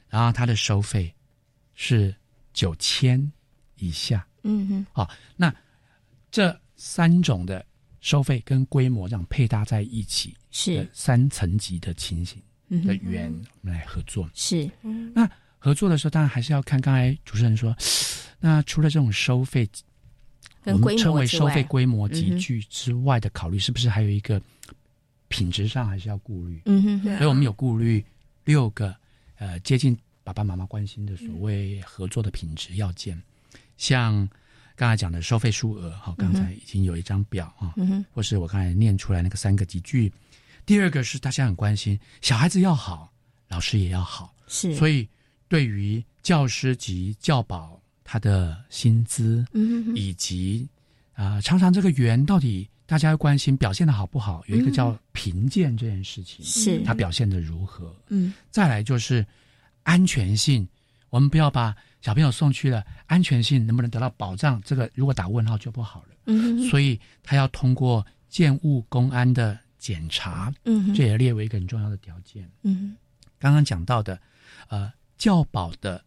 [0.08, 1.14] 然后它的收费。
[1.74, 2.14] 是
[2.54, 3.32] 九千
[3.78, 5.52] 以下，嗯哼，好，那
[6.30, 7.66] 这三种的
[8.02, 12.40] 收费跟规模这样配搭在一起，是三层级的情形
[12.86, 14.30] 的缘，我们来合作。
[14.36, 14.70] 是，
[15.16, 15.28] 那
[15.58, 17.76] 合作的时候，当然还是要看刚才主持人说，
[18.40, 19.68] 那除了这种收费，
[20.66, 24.41] 我们称为收费规模集聚之外的考虑，是不是还有一个
[25.28, 26.62] 品质上还是要顾虑？
[26.66, 28.03] 嗯哼，所以我们有顾虑
[28.45, 28.95] 六个，
[29.38, 29.97] 呃，接近。
[30.24, 33.20] 爸爸妈妈关心的所谓合作的品质要件，
[33.76, 34.30] 像
[34.76, 37.74] 刚才讲的收费数额，好，刚才已经有一张表啊，
[38.14, 40.14] 或是我刚才念出来那个三个集聚。
[40.64, 43.12] 第二个是大家很关心，小孩子要好，
[43.47, 45.09] 老师也要好，是，所以
[45.49, 47.81] 对于教师及教保
[48.12, 50.68] 他的薪资，嗯，以及
[51.14, 59.26] 啊，常常这个员到底大家要关心表现的好不好，有一个叫评鉴这件事情，是他表现的如何，嗯，再来就是。
[59.84, 60.68] 安全性，
[61.09, 62.86] 我们不要把小朋友送去了。
[63.07, 64.62] 安全性能不能得到保障？
[64.64, 66.09] 这个如果打问号就不好了。
[66.28, 70.53] 嗯，所以他要通过建物公安的检查。
[70.66, 72.47] 嗯，这也列为一个很重要的条件。
[72.62, 72.95] 嗯，
[73.39, 74.22] 刚刚讲到的，
[74.70, 76.05] 呃，教保的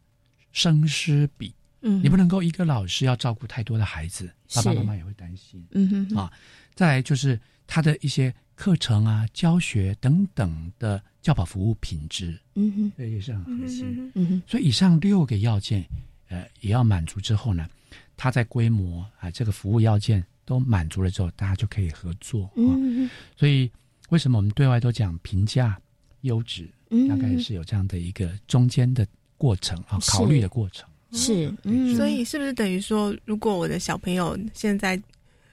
[0.52, 1.52] 生师比，
[1.84, 5.64] 嗯，你不能够一个老师要照顾太多的孩子，爸爸妈妈也会担心。
[5.70, 6.32] 嗯哼，啊，
[6.74, 11.00] 再来就是他的一些课程啊、教学等等的。
[11.24, 15.82] 教保服务品质，嗯哼，这也是很核心，嗯哼，所以以上六个要件，
[16.28, 17.66] 呃，也要满足之后呢，
[18.14, 23.70] 他在规模啊，这个服务要件都满足了之后，大家就可以合作，嗯所以
[24.10, 25.80] 为什么我们对外都讲评价
[26.20, 26.70] 优质，
[27.08, 29.06] 大概是有这样的一个中间的
[29.38, 35.00] 过程啊，考虑的过程，是，嗯，所以是不是等于说，如果我的小朋友现在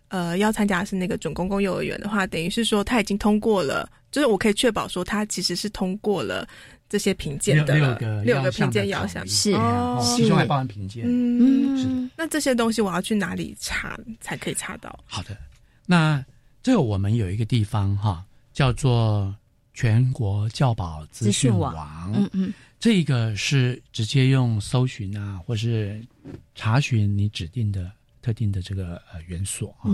[0.09, 3.89] 呃要参加是那个准公共幼儿园的话，等于是说他已经通过了。
[4.11, 6.45] 就是我可以确保说，他其实是通过了
[6.89, 9.53] 这些评鉴的六个六个评鉴要项，是
[10.01, 11.05] 其中还包含评鉴。
[11.07, 12.09] 嗯，是。
[12.17, 14.99] 那这些东西我要去哪里查才可以查到？
[15.05, 15.37] 好的，
[15.85, 16.21] 那
[16.61, 18.21] 这个我们有一个地方哈，
[18.51, 19.33] 叫做
[19.73, 22.11] 全国教保资讯网。
[22.13, 26.05] 嗯嗯，这个是直接用搜寻啊，或是
[26.53, 27.89] 查询你指定的
[28.21, 29.87] 特定的这个呃元素啊。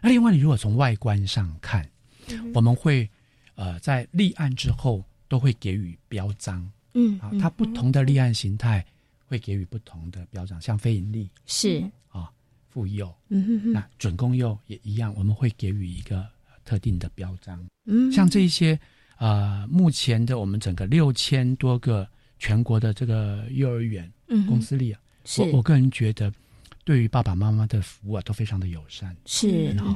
[0.00, 1.90] 那另外，你如果从外观上看，
[2.54, 3.10] 我们会。
[3.58, 8.84] 呃，在立案之后都会给予标章，嗯，啊，它不同的立案形态
[9.24, 11.82] 会给予不同的标章，像非盈利是。
[12.10, 12.30] 啊，
[12.68, 16.28] 妇幼，嗯哼，那准公幼也一样，我们会给予一个
[16.66, 17.66] 特定的标章。
[17.86, 18.78] 嗯，像这些
[19.16, 22.06] 呃，目前的我们整个六千多个
[22.38, 24.10] 全国的这个幼儿园
[24.46, 25.00] 公司里啊，
[25.38, 26.32] 我我个人觉得。
[26.84, 29.90] 对于爸爸妈妈的服务啊，都非常的友善，是很好。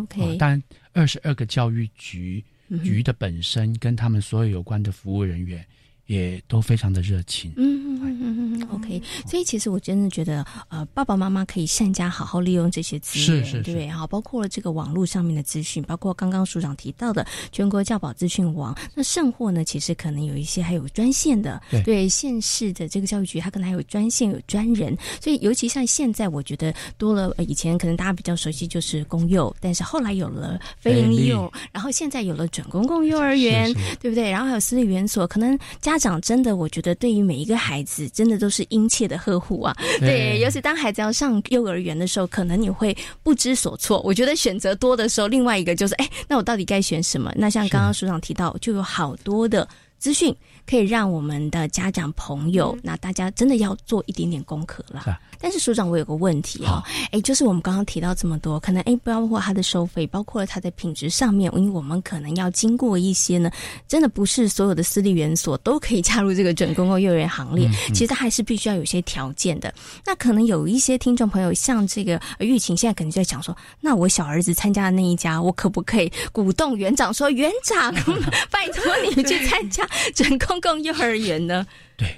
[0.00, 0.62] OK，当然，
[0.92, 2.44] 二十二个教育局
[2.84, 5.66] 局的本身跟他们所有有关的服务人员。
[6.10, 34.28] 也都非常的热情，嗯嗯嗯嗯 o k 所以其实我真的觉得，呃，爸爸妈妈可以善加好好利用这些资源，是是是，对，好，包括了这个网络上面的资讯，包括刚刚署长提到的全国教保资讯网，那甚或呢，其实可能有一些还有专线的，对，县市的这个教育局，它可能还有专线有专人，所以尤其像现在，我觉得多了，以前可能大家比较熟悉就是公幼，但是后来有了非营利幼，然后现在有了准公共幼儿园，对不对？
[34.28, 35.99] 然后还有私立园所，可能家。
[36.00, 39.76] 长真的，我觉得对于每一个孩子，真的都是殷切的呵护啊。
[40.00, 44.00] 对，尤其当孩子要上幼儿园的时候，可能你会不知所措。
[44.02, 47.30] 我觉得选择多的时候，另外一个就是，哎，那我到底该选什么？
[47.36, 50.34] 那像刚刚署长提到，就有好多的资讯
[50.66, 55.20] 可以让我们的家长朋友，那大家真的要做一点点功课了。
[55.40, 63.50] 但是署长，我有个问题哈，哎，就是我们刚刚提到这么多，可能哎，包括它的收费，包括了它的品质上面，因为我们可能要经过一些呢，
[63.88, 69.72] 真的不是所有的私立园所都可以加入这个准公共幼儿园行列，其实它还是必须要有些条件的。
[70.04, 77.90] 那可能有一些听众朋友，像这个玉琴，现在可能就在讲说，那我小儿子参加的那一家，我可不可以鼓动园长说，园长，
[78.52, 78.84] 拜托
[79.16, 81.66] 你去参加准公共幼儿园呢？
[81.96, 82.14] 对，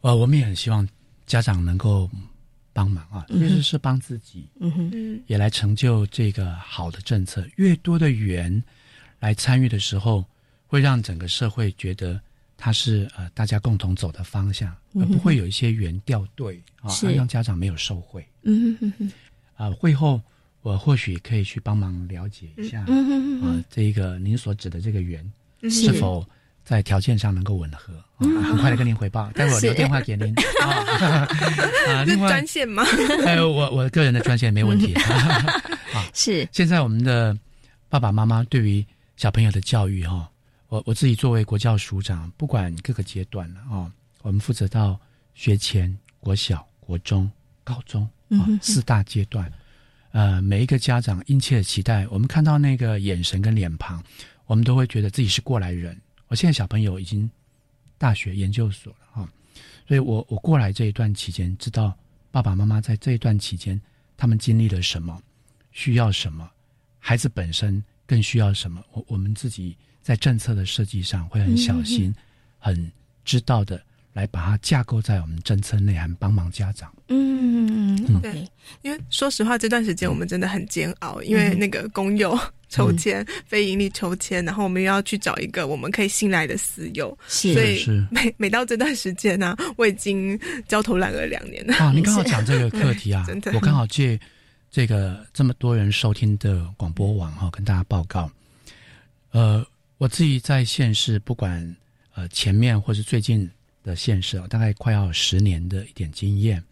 [0.00, 0.88] 呃，我们也很希望
[1.26, 2.08] 家长能够。
[2.72, 7.46] 帮忙啊，其实是帮自己，嗯哼，也来成就这个好的政策。
[7.56, 8.62] 越多的园
[9.20, 10.24] 来参与的时候，
[10.66, 12.20] 会让整个社会觉得
[12.56, 18.26] 它是呃大家共同走的方向，而不会有一些园掉队啊，让家长没有受惠。
[18.42, 19.12] 嗯哼哼，
[19.56, 20.20] 啊，会后
[20.62, 25.30] 我或许可以去帮忙了解一下，啊，这个您所指的这个园
[25.70, 26.26] 是否。
[26.64, 29.30] 在条件上能够吻合，很快的跟您回报。
[29.34, 30.32] 待会儿留电话给您
[30.62, 31.26] 啊。
[32.06, 32.84] 另外专线吗？
[33.24, 34.94] 还有我我个人的专线没问题。
[34.94, 36.48] 啊，是。
[36.52, 37.36] 现在我们的
[37.88, 38.84] 爸爸妈妈对于
[39.16, 40.30] 小朋友的教育哈，
[40.68, 43.90] 我我自己作为国教署长，不管各个阶段了啊，
[44.22, 44.98] 我们负责到
[45.34, 47.30] 学前、国小、国中、
[47.64, 49.52] 高中啊四大阶段，
[50.12, 54.02] 呃，每一个家长殷切的期待，我们看到那个眼神跟脸庞，
[54.46, 56.00] 我们都会觉得自己是过来人。
[56.32, 57.30] 我现在小朋友已经
[57.98, 59.28] 大学研究所了哈，
[59.86, 61.94] 所以我我过来这一段期间，知道
[62.30, 63.78] 爸爸妈妈在这一段期间
[64.16, 65.22] 他们经历了什么，
[65.72, 66.50] 需要什么，
[66.98, 68.82] 孩子本身更需要什么。
[68.92, 72.10] 我我们自己在政策的设计上会很小心，
[72.58, 72.90] 很
[73.26, 76.90] 知道的来把它架构在我们政策内涵，帮忙家长。
[77.12, 78.48] 嗯嗯对，
[78.82, 82.38] 因为说实话，这段时间我们真的很煎熬，因为那个公友。
[82.72, 91.74] 抽签，非盈利抽签，然后我们又要去找一个我们可以信赖的私友，所以每每到这段时间呢，我已经焦头烂额两年了。
[91.74, 94.18] 啊，你刚好讲这个课题啊， 我刚好借
[94.70, 98.30] 这个这么多人收听的广播网哈，跟大家报告。
[99.32, 99.62] 呃，
[99.98, 101.76] 我自己在县市，不管
[102.14, 103.46] 呃前面或是最近
[103.84, 106.64] 的县市啊，大概快要十年的一点经验。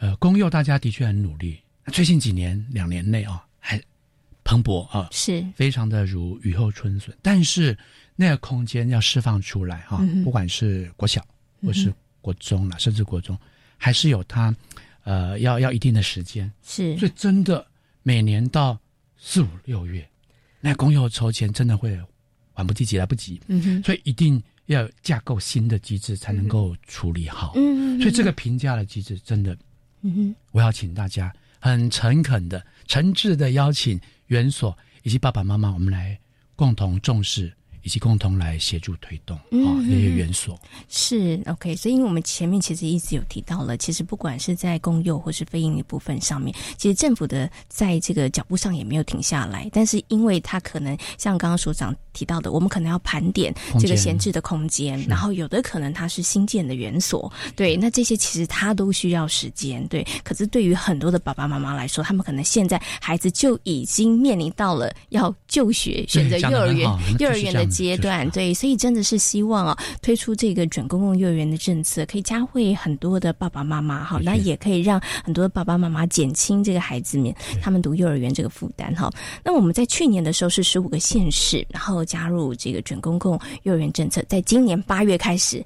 [0.00, 1.60] 呃，公幼大家的确很努力，
[1.92, 3.80] 最近几年两年内啊，还。
[4.42, 7.76] 蓬勃啊，是非常的如雨后春笋，但是
[8.16, 11.24] 那个空间要释放出来哈，不管是国小
[11.62, 13.38] 或是国中了，甚至国中，
[13.76, 14.52] 还是有它，
[15.04, 16.50] 呃，要要一定的时间。
[16.64, 17.64] 是，所以真的
[18.02, 18.76] 每年到
[19.18, 20.08] 四五六月，
[20.58, 21.96] 那公幼筹钱真的会
[22.52, 23.40] 缓不济急，来不及。
[23.46, 27.52] 嗯哼，所以一定要架构新的机制才能够处理好。
[27.54, 29.56] 嗯，所以这个评价的机制真的，
[30.02, 34.00] 嗯哼，我要请大家很诚恳的、诚挚的邀请。
[34.30, 36.16] 园所以及爸爸妈妈，我们来
[36.54, 37.52] 共同重视。
[37.82, 40.58] 以及共同来协助推动啊那些元素
[40.88, 49.68] 是 OK，所以因为我们前面其实一直有提到了，其实不管是在公幼或是非营利部分上面，其实政府的在这个脚步上也没有停下来。
[49.72, 60.06] 但是因为它可能像刚刚所长提到的，我们可能要盘点这个闲置的空间，然后有的可能它是新建的园所，对，那这些其实它都需要时间，对。
[60.22, 67.66] 可是对于很多的爸爸妈妈来说，他们可能现在孩子就已经面临到了要就学，选择幼儿园，幼儿园的。
[67.80, 79.10] 阶段对，所以真的是希望啊，推出这个准公共幼儿园的政策，可以加会很多的爸爸妈妈哈，那也可以让很多的爸爸妈妈减轻这个孩子们他们读幼儿园这个负担哈。
[79.42, 85.64] 那我们在去年的时候是十五个县市，然后加入这个准公共幼儿园政策，在今年八月开始。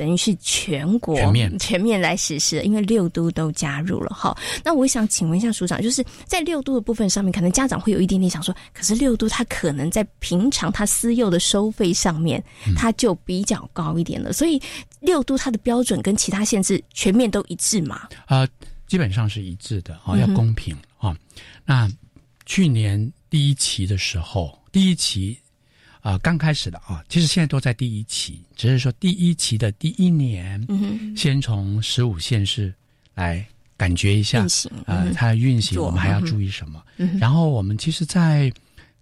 [0.00, 4.34] 等于是全国全面全面来实施，因为六都都加入了哈。
[4.64, 12.42] 那我想请问一下署长，就是在六都的部分上面，可能家长会有一点点想说，可是六都它可能在平常它私幼的收费上面，
[12.74, 14.58] 它就比较高一点了，所以
[15.00, 18.08] 六都它的标准跟其他县市全面都一致嘛？
[18.24, 18.48] 啊，
[18.86, 21.14] 基本上是一致的啊，要公平啊。
[21.66, 21.86] 那
[22.46, 25.38] 去年第一期的时候，第一期。
[26.02, 30.66] 啊，刚开始的啊，其实现在都在第一期，只是说第一期的第一年，
[31.14, 32.72] 先从十五县市
[33.14, 33.46] 来
[33.76, 34.46] 感觉一下，
[34.86, 36.82] 呃，它的运行我们还要注意什么？
[37.18, 38.50] 然后我们其实，在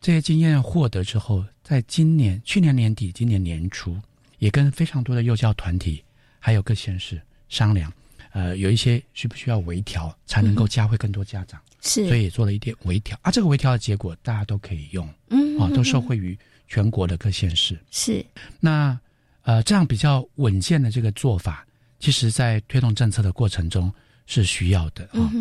[0.01, 3.97] 这些经验获得之后，在今年去年年底、今年年初，
[4.39, 6.03] 也跟非常多的幼教团体
[6.41, 7.93] 还有各县市商量，
[8.33, 13.31] 呃，有一些需不需要微调，才能够教会更多家长，是，所以也做了一点微调啊。
[13.31, 16.37] 这个微调的结果，大家都可以用，嗯，啊，都受惠于。
[16.69, 18.25] 全国的各县市是
[18.61, 18.99] 那
[19.43, 21.67] 呃这样比较稳健的这个做法，
[21.99, 23.91] 其实在推动政策的过程中
[24.27, 25.33] 是需要的啊。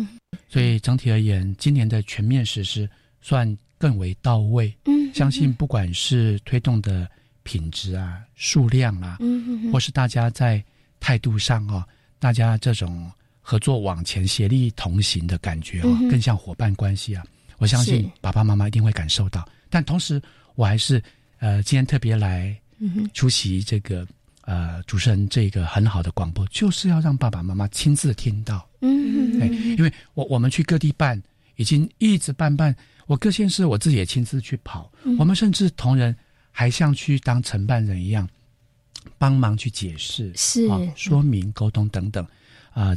[0.48, 2.88] 所以整体而言，今年的全面实施
[3.20, 4.74] 算更为到位。
[4.86, 7.06] 嗯，相信不管是推动的
[7.42, 10.64] 品质啊、数量啊，嗯，或是大家在
[10.98, 11.86] 态度上啊，
[12.18, 13.10] 大家这种
[13.42, 17.22] 合作往前、协力同行的感觉啊，更像伙伴关系啊。
[17.58, 19.46] 我相信爸爸妈妈一定会感受到。
[19.68, 20.22] 但同时，
[20.54, 21.02] 我还是。
[21.38, 22.56] 呃，今天特别来
[23.12, 24.06] 出席这个
[24.42, 28.68] 呃主持人这个很好的广播，就是要让爸爸妈妈亲自听到。
[28.80, 31.20] 嗯，对，因为我我们去各地办，
[31.56, 32.74] 已经一直办办，
[33.06, 36.14] 我各县市我自己也亲自去跑，我们甚至同仁
[36.50, 38.28] 还像去当承办人一样，
[39.16, 42.26] 帮忙去解释、是说明、沟通等等。
[42.72, 42.96] 啊，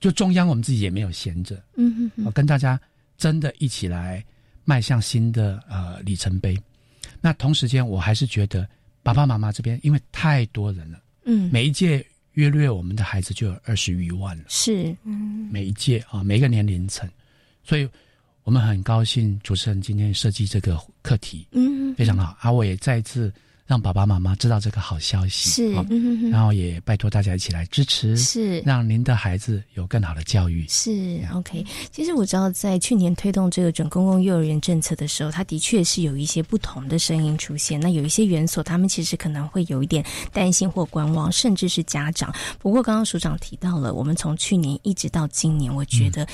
[0.00, 1.62] 就中央我们自己也没有闲着。
[1.76, 2.78] 嗯嗯，我跟大家
[3.16, 4.22] 真的一起来
[4.64, 6.58] 迈向新的呃里程碑。
[7.22, 8.68] 那同时间，我还是觉得
[9.02, 17.08] 爸爸妈妈这边，因为太多人了，嗯，每一届约略我们的孩子就有二十余万了，是，嗯，每一届啊，每个年龄层，
[17.64, 17.88] 所以
[18.42, 23.32] 我们很高兴主持人今天设计这个课题，嗯，非常好，啊我也再次。
[23.72, 25.72] 让爸爸妈妈知道这个好消息是，
[26.30, 30.66] 然后也拜托大家一起来支持，是让您的孩子有更好的教育。
[30.68, 31.64] 是 OK。
[31.90, 37.80] 其实我知道，在去年推动这个准公共幼儿园政策的时候，它的确是有一些不同的声音出现。
[37.80, 40.04] 那有一些园所，他们其实可能会有一点
[40.34, 42.30] 担心或观望，甚至是家长。
[42.58, 46.28] 不过刚刚署长提到了，我们从去年一直到今年，我觉得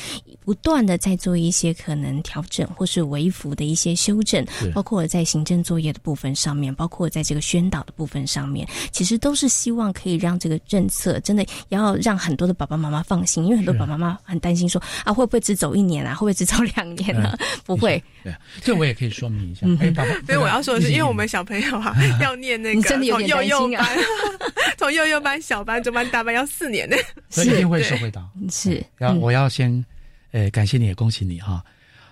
[0.45, 7.28] 不断的在做一些可能调整或是微幅的一些修正，包括在行政作业的部分上面，包括在。
[7.29, 17.37] 这个宣导的部分上面，其实都是希望可以让这个政策真的要让很多的爸爸妈妈放心，因为很多爸爸妈妈很担心说啊，会不会只走一年啊，会不会只走两年呢？
[17.67, 18.03] 不会。
[18.25, 19.67] 对，这我也可以说明一下。
[19.81, 23.99] 哎，爸爸， 所以我要说的是，因为我们小朋友啊， 要念那个从幼幼班，
[24.79, 26.97] 从幼幼班、小班、中班、大班要四年呢，
[27.29, 28.27] 所以一定会收回到。
[28.51, 29.85] 是，然后我要先
[30.33, 31.63] 呃感谢你，也恭喜你哈。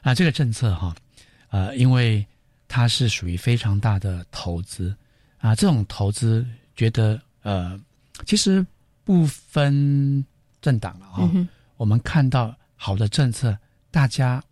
[0.02, 0.94] 啊，这个政策哈，
[1.50, 2.24] 呃，因为
[2.68, 4.94] 它是属于非常大的投资。
[5.38, 7.78] 啊，这种投资觉得呃，
[8.24, 8.64] 其实
[9.04, 10.24] 不分
[10.60, 11.30] 政党了啊。
[11.76, 13.56] 我们看到好的政策，
[13.90, 14.42] 大家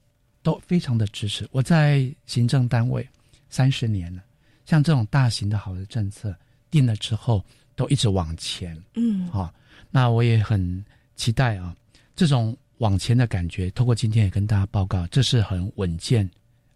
[0.42, 1.48] 都非常的支持。
[1.50, 3.06] 我在行政单位
[3.48, 4.22] 三十年了，
[4.66, 6.34] 像这种大型的好的政策
[6.70, 8.80] 定了之后，都一直往前。
[8.94, 9.52] 嗯，好，
[9.90, 10.84] 那我也很
[11.16, 11.74] 期待啊，
[12.14, 16.28] 这种往前的感觉，透过今天也跟大家报告，这是很稳健。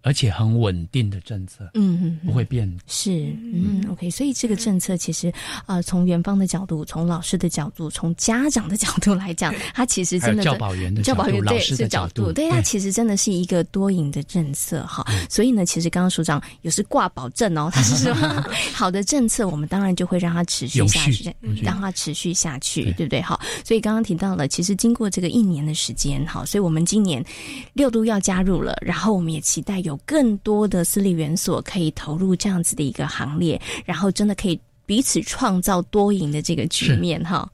[0.02, 2.72] 而且很稳定的政策，嗯嗯，不会变。
[2.86, 4.08] 是，嗯，OK。
[4.08, 5.30] 所以这个政策其实，
[5.66, 15.04] 呃，从园方的角度，从老师的角度，从家长的角度来讲， 它其实真的教保员的教保员老师的角度，对它其实真的是一个多赢的政策哈。
[15.28, 18.14] 所以呢，其实刚刚署长也是挂保证哦， 他是说
[18.72, 23.20] 好的政策，我们当然就会让它持续下去，让它持续下去，对不对？
[23.20, 27.22] 好，所以刚刚提到了，其实经过这个一年的时间，好，所以我们今年
[27.72, 29.82] 六都要加入了，然后我们也期待。
[29.87, 37.50] 有更多的私立园所可以投入这样子的一个行列，然后真的可以彼此创造多赢的这个局面哈。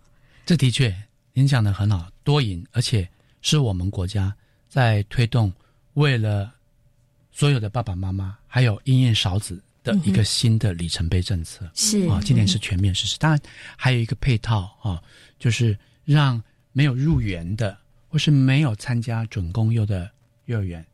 [0.46, 0.94] 这的确，
[1.32, 3.08] 您讲的很好，多赢，而且
[3.40, 4.34] 是我们国家
[4.68, 5.52] 在推动，
[5.94, 6.52] 为了
[7.32, 11.68] 所有的爸爸妈妈还有婴幼少子的一个新的里程碑政策。
[11.74, 13.40] 是啊，今年是全面实施，当然
[13.76, 15.02] 还有一个配套啊，
[15.38, 17.76] 就是让没有入园的
[18.08, 20.10] 或是没有参加准公幼的
[20.46, 20.84] 幼儿园。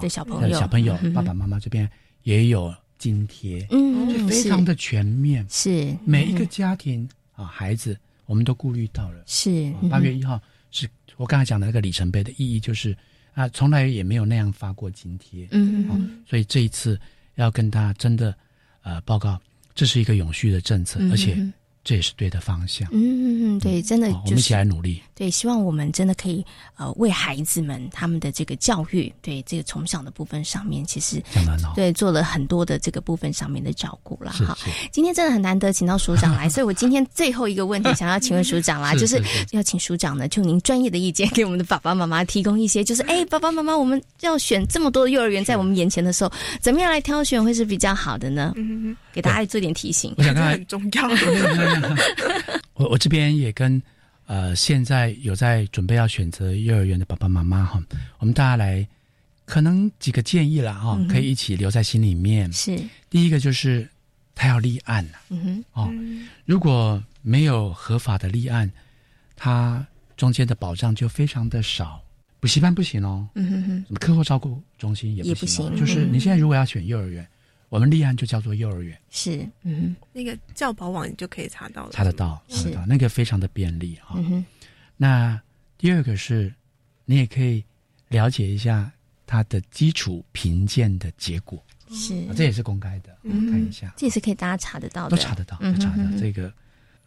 [0.00, 1.88] 的小朋友，小朋友，爸爸妈妈这边
[2.22, 5.96] 也有津贴，嗯，非常的全面，是。
[6.04, 9.22] 每一个家庭啊，孩子我们都顾虑到了。
[9.26, 10.40] 是八月一号
[10.70, 12.96] 是我刚才讲的那个里程碑的意义，就是
[13.34, 16.98] 啊，从来也没有那样发过津贴，嗯，所以这一次
[17.36, 18.34] 要跟大家真的
[18.82, 19.40] 呃报告，
[19.74, 21.36] 这是一个永续的政策，而且。
[21.88, 22.86] 这也是对的方向。
[22.92, 25.00] 嗯嗯嗯，对，真的，我们一起来努力。
[25.14, 26.44] 对，希望我们真的可以
[26.76, 31.18] 呃，为孩子们他们的这个教育，对这个从小的部分上面，其实
[31.74, 34.54] 对做了很多的这个部分上面的照顾了哈。
[34.92, 39.18] 今天真的很难得请到署长来， 所以我今天最后一个问题想要请问 署长啦，就是
[39.52, 46.30] 要请署长呢，就您专业的意见，给我们的爸爸妈妈提供一些，就是 哎，爸爸妈妈，我们要选这么多的幼儿园在我们眼前的时候，
[46.60, 48.52] 怎么样来挑选会是比较好的呢？
[48.56, 50.14] 嗯给大家做点提醒。
[50.16, 51.08] 我想看很 重要。
[52.74, 53.82] 我我这边也跟
[54.26, 57.82] 呃现在有在准备要选择幼儿园的爸爸妈妈哈，
[58.20, 58.86] 我们大家来
[59.44, 62.52] 可能几个建议了哈，可以一起留在心里面。
[62.52, 62.78] 是
[63.10, 63.88] 第一个就是
[64.36, 65.92] 他要立案嗯哼哦，
[66.44, 68.70] 如果没有合法的立案，
[69.34, 69.84] 他
[70.16, 72.00] 中间的保障就非常的少。
[72.40, 77.26] 补习班不行哦，嗯哼哼，什么课后照顾中心也不行，就是你现在如果要选幼儿园。
[77.68, 84.18] 我们立案就叫做幼儿园，是，嗯，那个教保网你就可以查到了，查得到，查得到，那个非常的便利哈。
[84.96, 85.40] 那
[85.76, 86.52] 第二个是，
[87.04, 87.62] 你也可以
[88.08, 88.90] 了解一下
[89.26, 96.18] 它的基础评鉴的结果，是，这也是公开的，看一下，这也是可以大家查得到的，都查得到，都查得到。
[96.18, 96.50] 这个，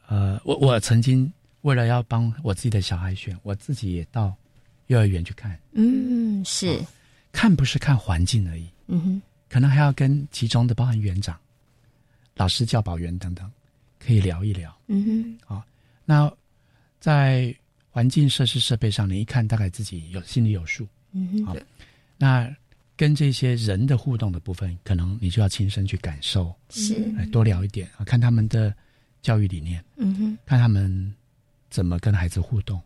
[0.08, 1.32] 呃，我我曾经
[1.62, 4.32] 为了要帮我自己的小孩选，我自己也到
[4.88, 6.80] 幼儿园去看，嗯，是，
[7.32, 9.22] 看不是看环境而已，嗯哼。
[9.52, 11.38] 可能还要跟其中的包含园长、
[12.36, 13.52] 老师、教保员等等，
[14.00, 14.74] 可以聊一聊。
[14.88, 15.66] 嗯哼，好，
[16.06, 16.32] 那
[17.02, 17.54] 在
[17.90, 20.88] 环境设施设备上，你一看大概自己有心里有数。
[21.12, 21.58] 嗯哼，好，
[22.18, 22.50] 那
[22.96, 26.96] 跟这些人的互动的部分，可能你就要亲身去感受，是
[27.30, 28.74] 多聊一点啊，看他们的
[29.22, 29.84] 教育理念。
[29.98, 31.14] 嗯哼，看他们
[31.70, 32.82] 怎么跟孩子互动。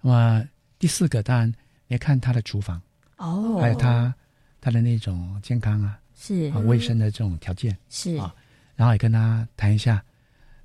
[0.00, 0.44] 那么
[0.76, 1.48] 第四个，当然
[1.86, 2.82] 你要看他的厨房
[3.18, 4.12] 哦，还有他。
[4.62, 8.34] 他的那种健康啊，是啊，卫生的这种条件是啊，
[8.76, 10.04] 然后也跟他谈一下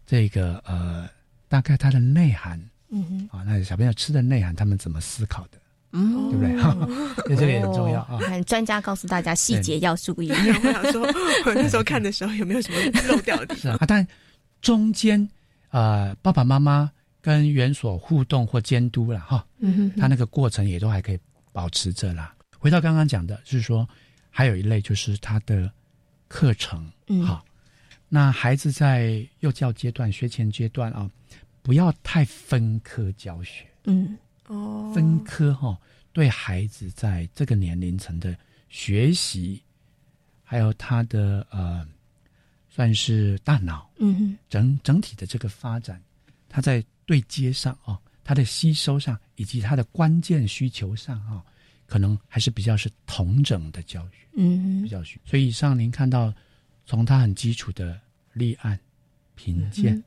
[0.06, 1.08] 这个呃，
[1.48, 5.58] 大概它的内涵，嗯哼，啊，那小朋友吃的内涵，他们怎么思考的，
[5.94, 6.62] 嗯，对不对？
[6.62, 6.76] 哈，
[7.30, 8.20] 这个也很重要啊。
[8.46, 10.30] 专家告诉大家细节要注意。
[10.36, 11.02] 我想说，
[11.46, 12.78] 我那时候看的时候有没有什么
[13.08, 13.74] 漏掉的地方？
[13.78, 14.06] 啊，但
[14.62, 15.28] 中间
[15.70, 16.92] 呃，爸爸妈妈
[17.22, 21.20] 跟园所互动或监督了哈，嗯哼，他那个过程也都还可以
[21.54, 22.36] 保持着啦。
[22.60, 23.88] 回到刚刚讲的，就是说，
[24.38, 25.72] 还有一类就是他的
[26.28, 26.92] 课程，
[27.26, 27.46] 好，
[28.10, 31.10] 那孩子在幼教阶段、学前阶段啊，
[31.62, 34.18] 不要太分科教学，嗯，
[34.48, 35.80] 哦，分科哈，
[36.12, 39.64] 对孩子在这个年龄层的学习，
[40.44, 41.88] 还有他的呃，
[42.68, 46.04] 算是大脑，嗯，整整体的这个发展，
[46.50, 51.42] 他在对接上啊，他的吸收上，以及他的关键需求上啊。
[51.86, 55.20] 可能还是比较是同整的教育，嗯，比较学。
[55.26, 56.34] 所以以上您看到，
[56.86, 58.00] 从他很基础的
[58.34, 58.80] 立案、
[59.36, 60.04] 评鉴，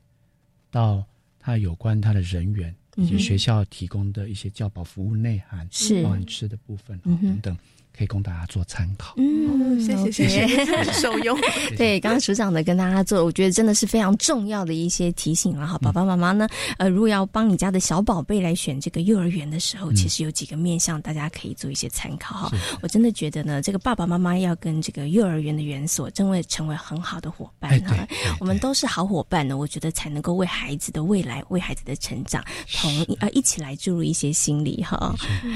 [0.69, 1.05] 到
[1.39, 7.57] 他有关他的人员以及学校提供的一些教保服务内涵，是包含吃的部分等等。
[7.99, 9.13] 可以供大家做参考。
[9.17, 11.37] 嗯，谢谢谢谢，受用。
[11.75, 15.77] 对，刚刚署长的跟大家做，我觉得真的是非常重要的一些提醒了哈。
[15.79, 16.47] 爸爸妈妈呢，
[16.77, 22.51] 呃，如果要帮你家的小宝贝来选这个幼儿园的时候，其实有几个面向，大家可以做一些参考哈。
[22.81, 28.07] 我真的觉得呢，这个爸爸妈妈要跟这个幼儿园的园所，真会成为很好的伙伴哈。
[28.39, 32.41] 我们都是好伙伴呢，我觉得才能够为孩子的未来、为孩子的成长，
[32.77, 35.13] 同呃一起来注入一些心理哈。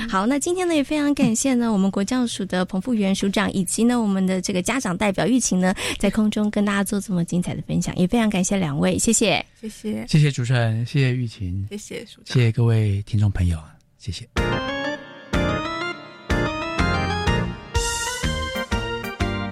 [0.10, 2.28] 好，那今天呢也非常感谢呢，我们国教。
[2.34, 13.60] 署的彭富元署长，以及呢我们的这个家长代表玉琴呢，在空中跟大家做这么精彩的分享，也非常感谢两位，谢谢，谢谢，谢谢主持人，谢谢玉琴，谢谢署长，谢谢各位听众朋友，
[14.00, 14.28] 谢谢。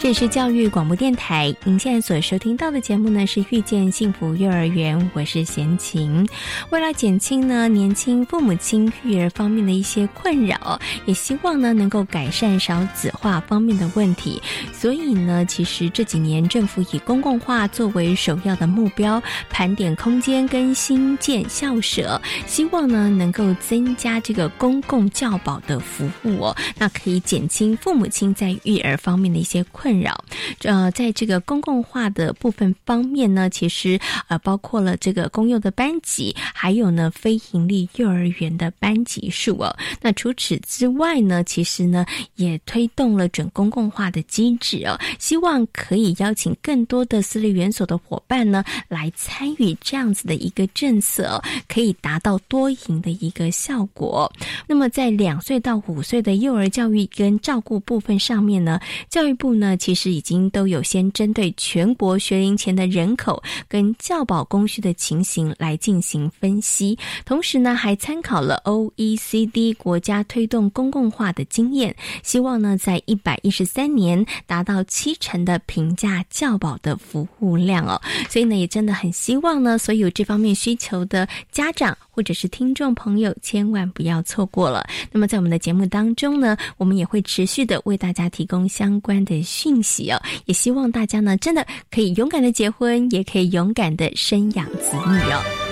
[0.01, 6.27] 这里是教育广播电台，您现在所收听到的节目呢是《遇见幸福幼儿园》，我是贤琴。
[6.71, 14.41] 为了减轻呢年轻父母亲育儿方面的一些困扰，也希望呢能够改善少子化方面的问题，
[14.73, 19.21] 所以呢，其实这几年政府以公共化作为首要的目标，
[19.51, 29.90] 盘点空间跟新建校舍，希望呢能够增加这个公共教保的服务哦，那可以减轻父母亲在育儿方面的一些困。
[29.91, 30.23] 困扰，
[30.63, 39.75] 呃，在这个公共化的部分方面呢，其实呃包括了这个公幼的班级，还有呢非盈利幼儿园的班级数哦。
[40.01, 54.31] 那除此之外呢，其实呢也推动了准公共化的机制哦，希望可以邀请更多的私立园所的伙伴呢来参与这样子的一个政策，可以达到多赢的一个效果。
[54.67, 58.79] 那么在两岁到五岁的幼儿教育跟照顾部分上面呢，
[59.09, 59.75] 教育部呢。
[59.81, 77.99] 其实已经都有先针对全国学龄前的人口跟教保供需的情形来进行分析，同时呢，还参考了 OECD 国家推动公共化的经验，希望呢，在一百一十三年达到七成的平价教保的服务量哦。
[78.29, 84.87] 所以呢，也真的很希望呢，所有这方面需求的家长或者是听众朋友，千万不要错过了。
[85.11, 90.19] 那么，在我们的节目当中呢，我们也会持续的为大家提供相关的讯息哦。
[90.45, 95.70] 也希望大家呢，真的可以勇敢的结婚，也可以勇敢的生养子女哦。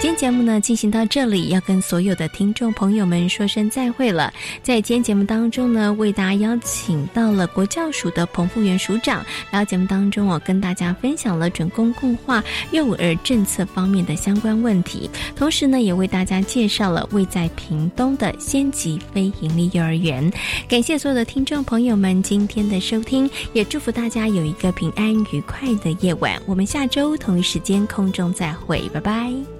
[0.00, 4.32] 今天节目呢进行到这里，要跟所有的听众朋友们说声再会了。
[4.62, 20.32] 在今天节目当中呢，为大家邀请到了国教署的彭富元署长，然后节目当中我跟大家分享了准公共化幼儿政策方面的相关问题，同时呢，也为大家介绍了位在屏东的先级非营利幼儿园。
[20.68, 26.40] 感谢所有的听众朋友们今天的收听，也祝福大家有一个平安愉快的夜晚。
[26.46, 29.57] 我们下周同一时间空中再会，拜拜。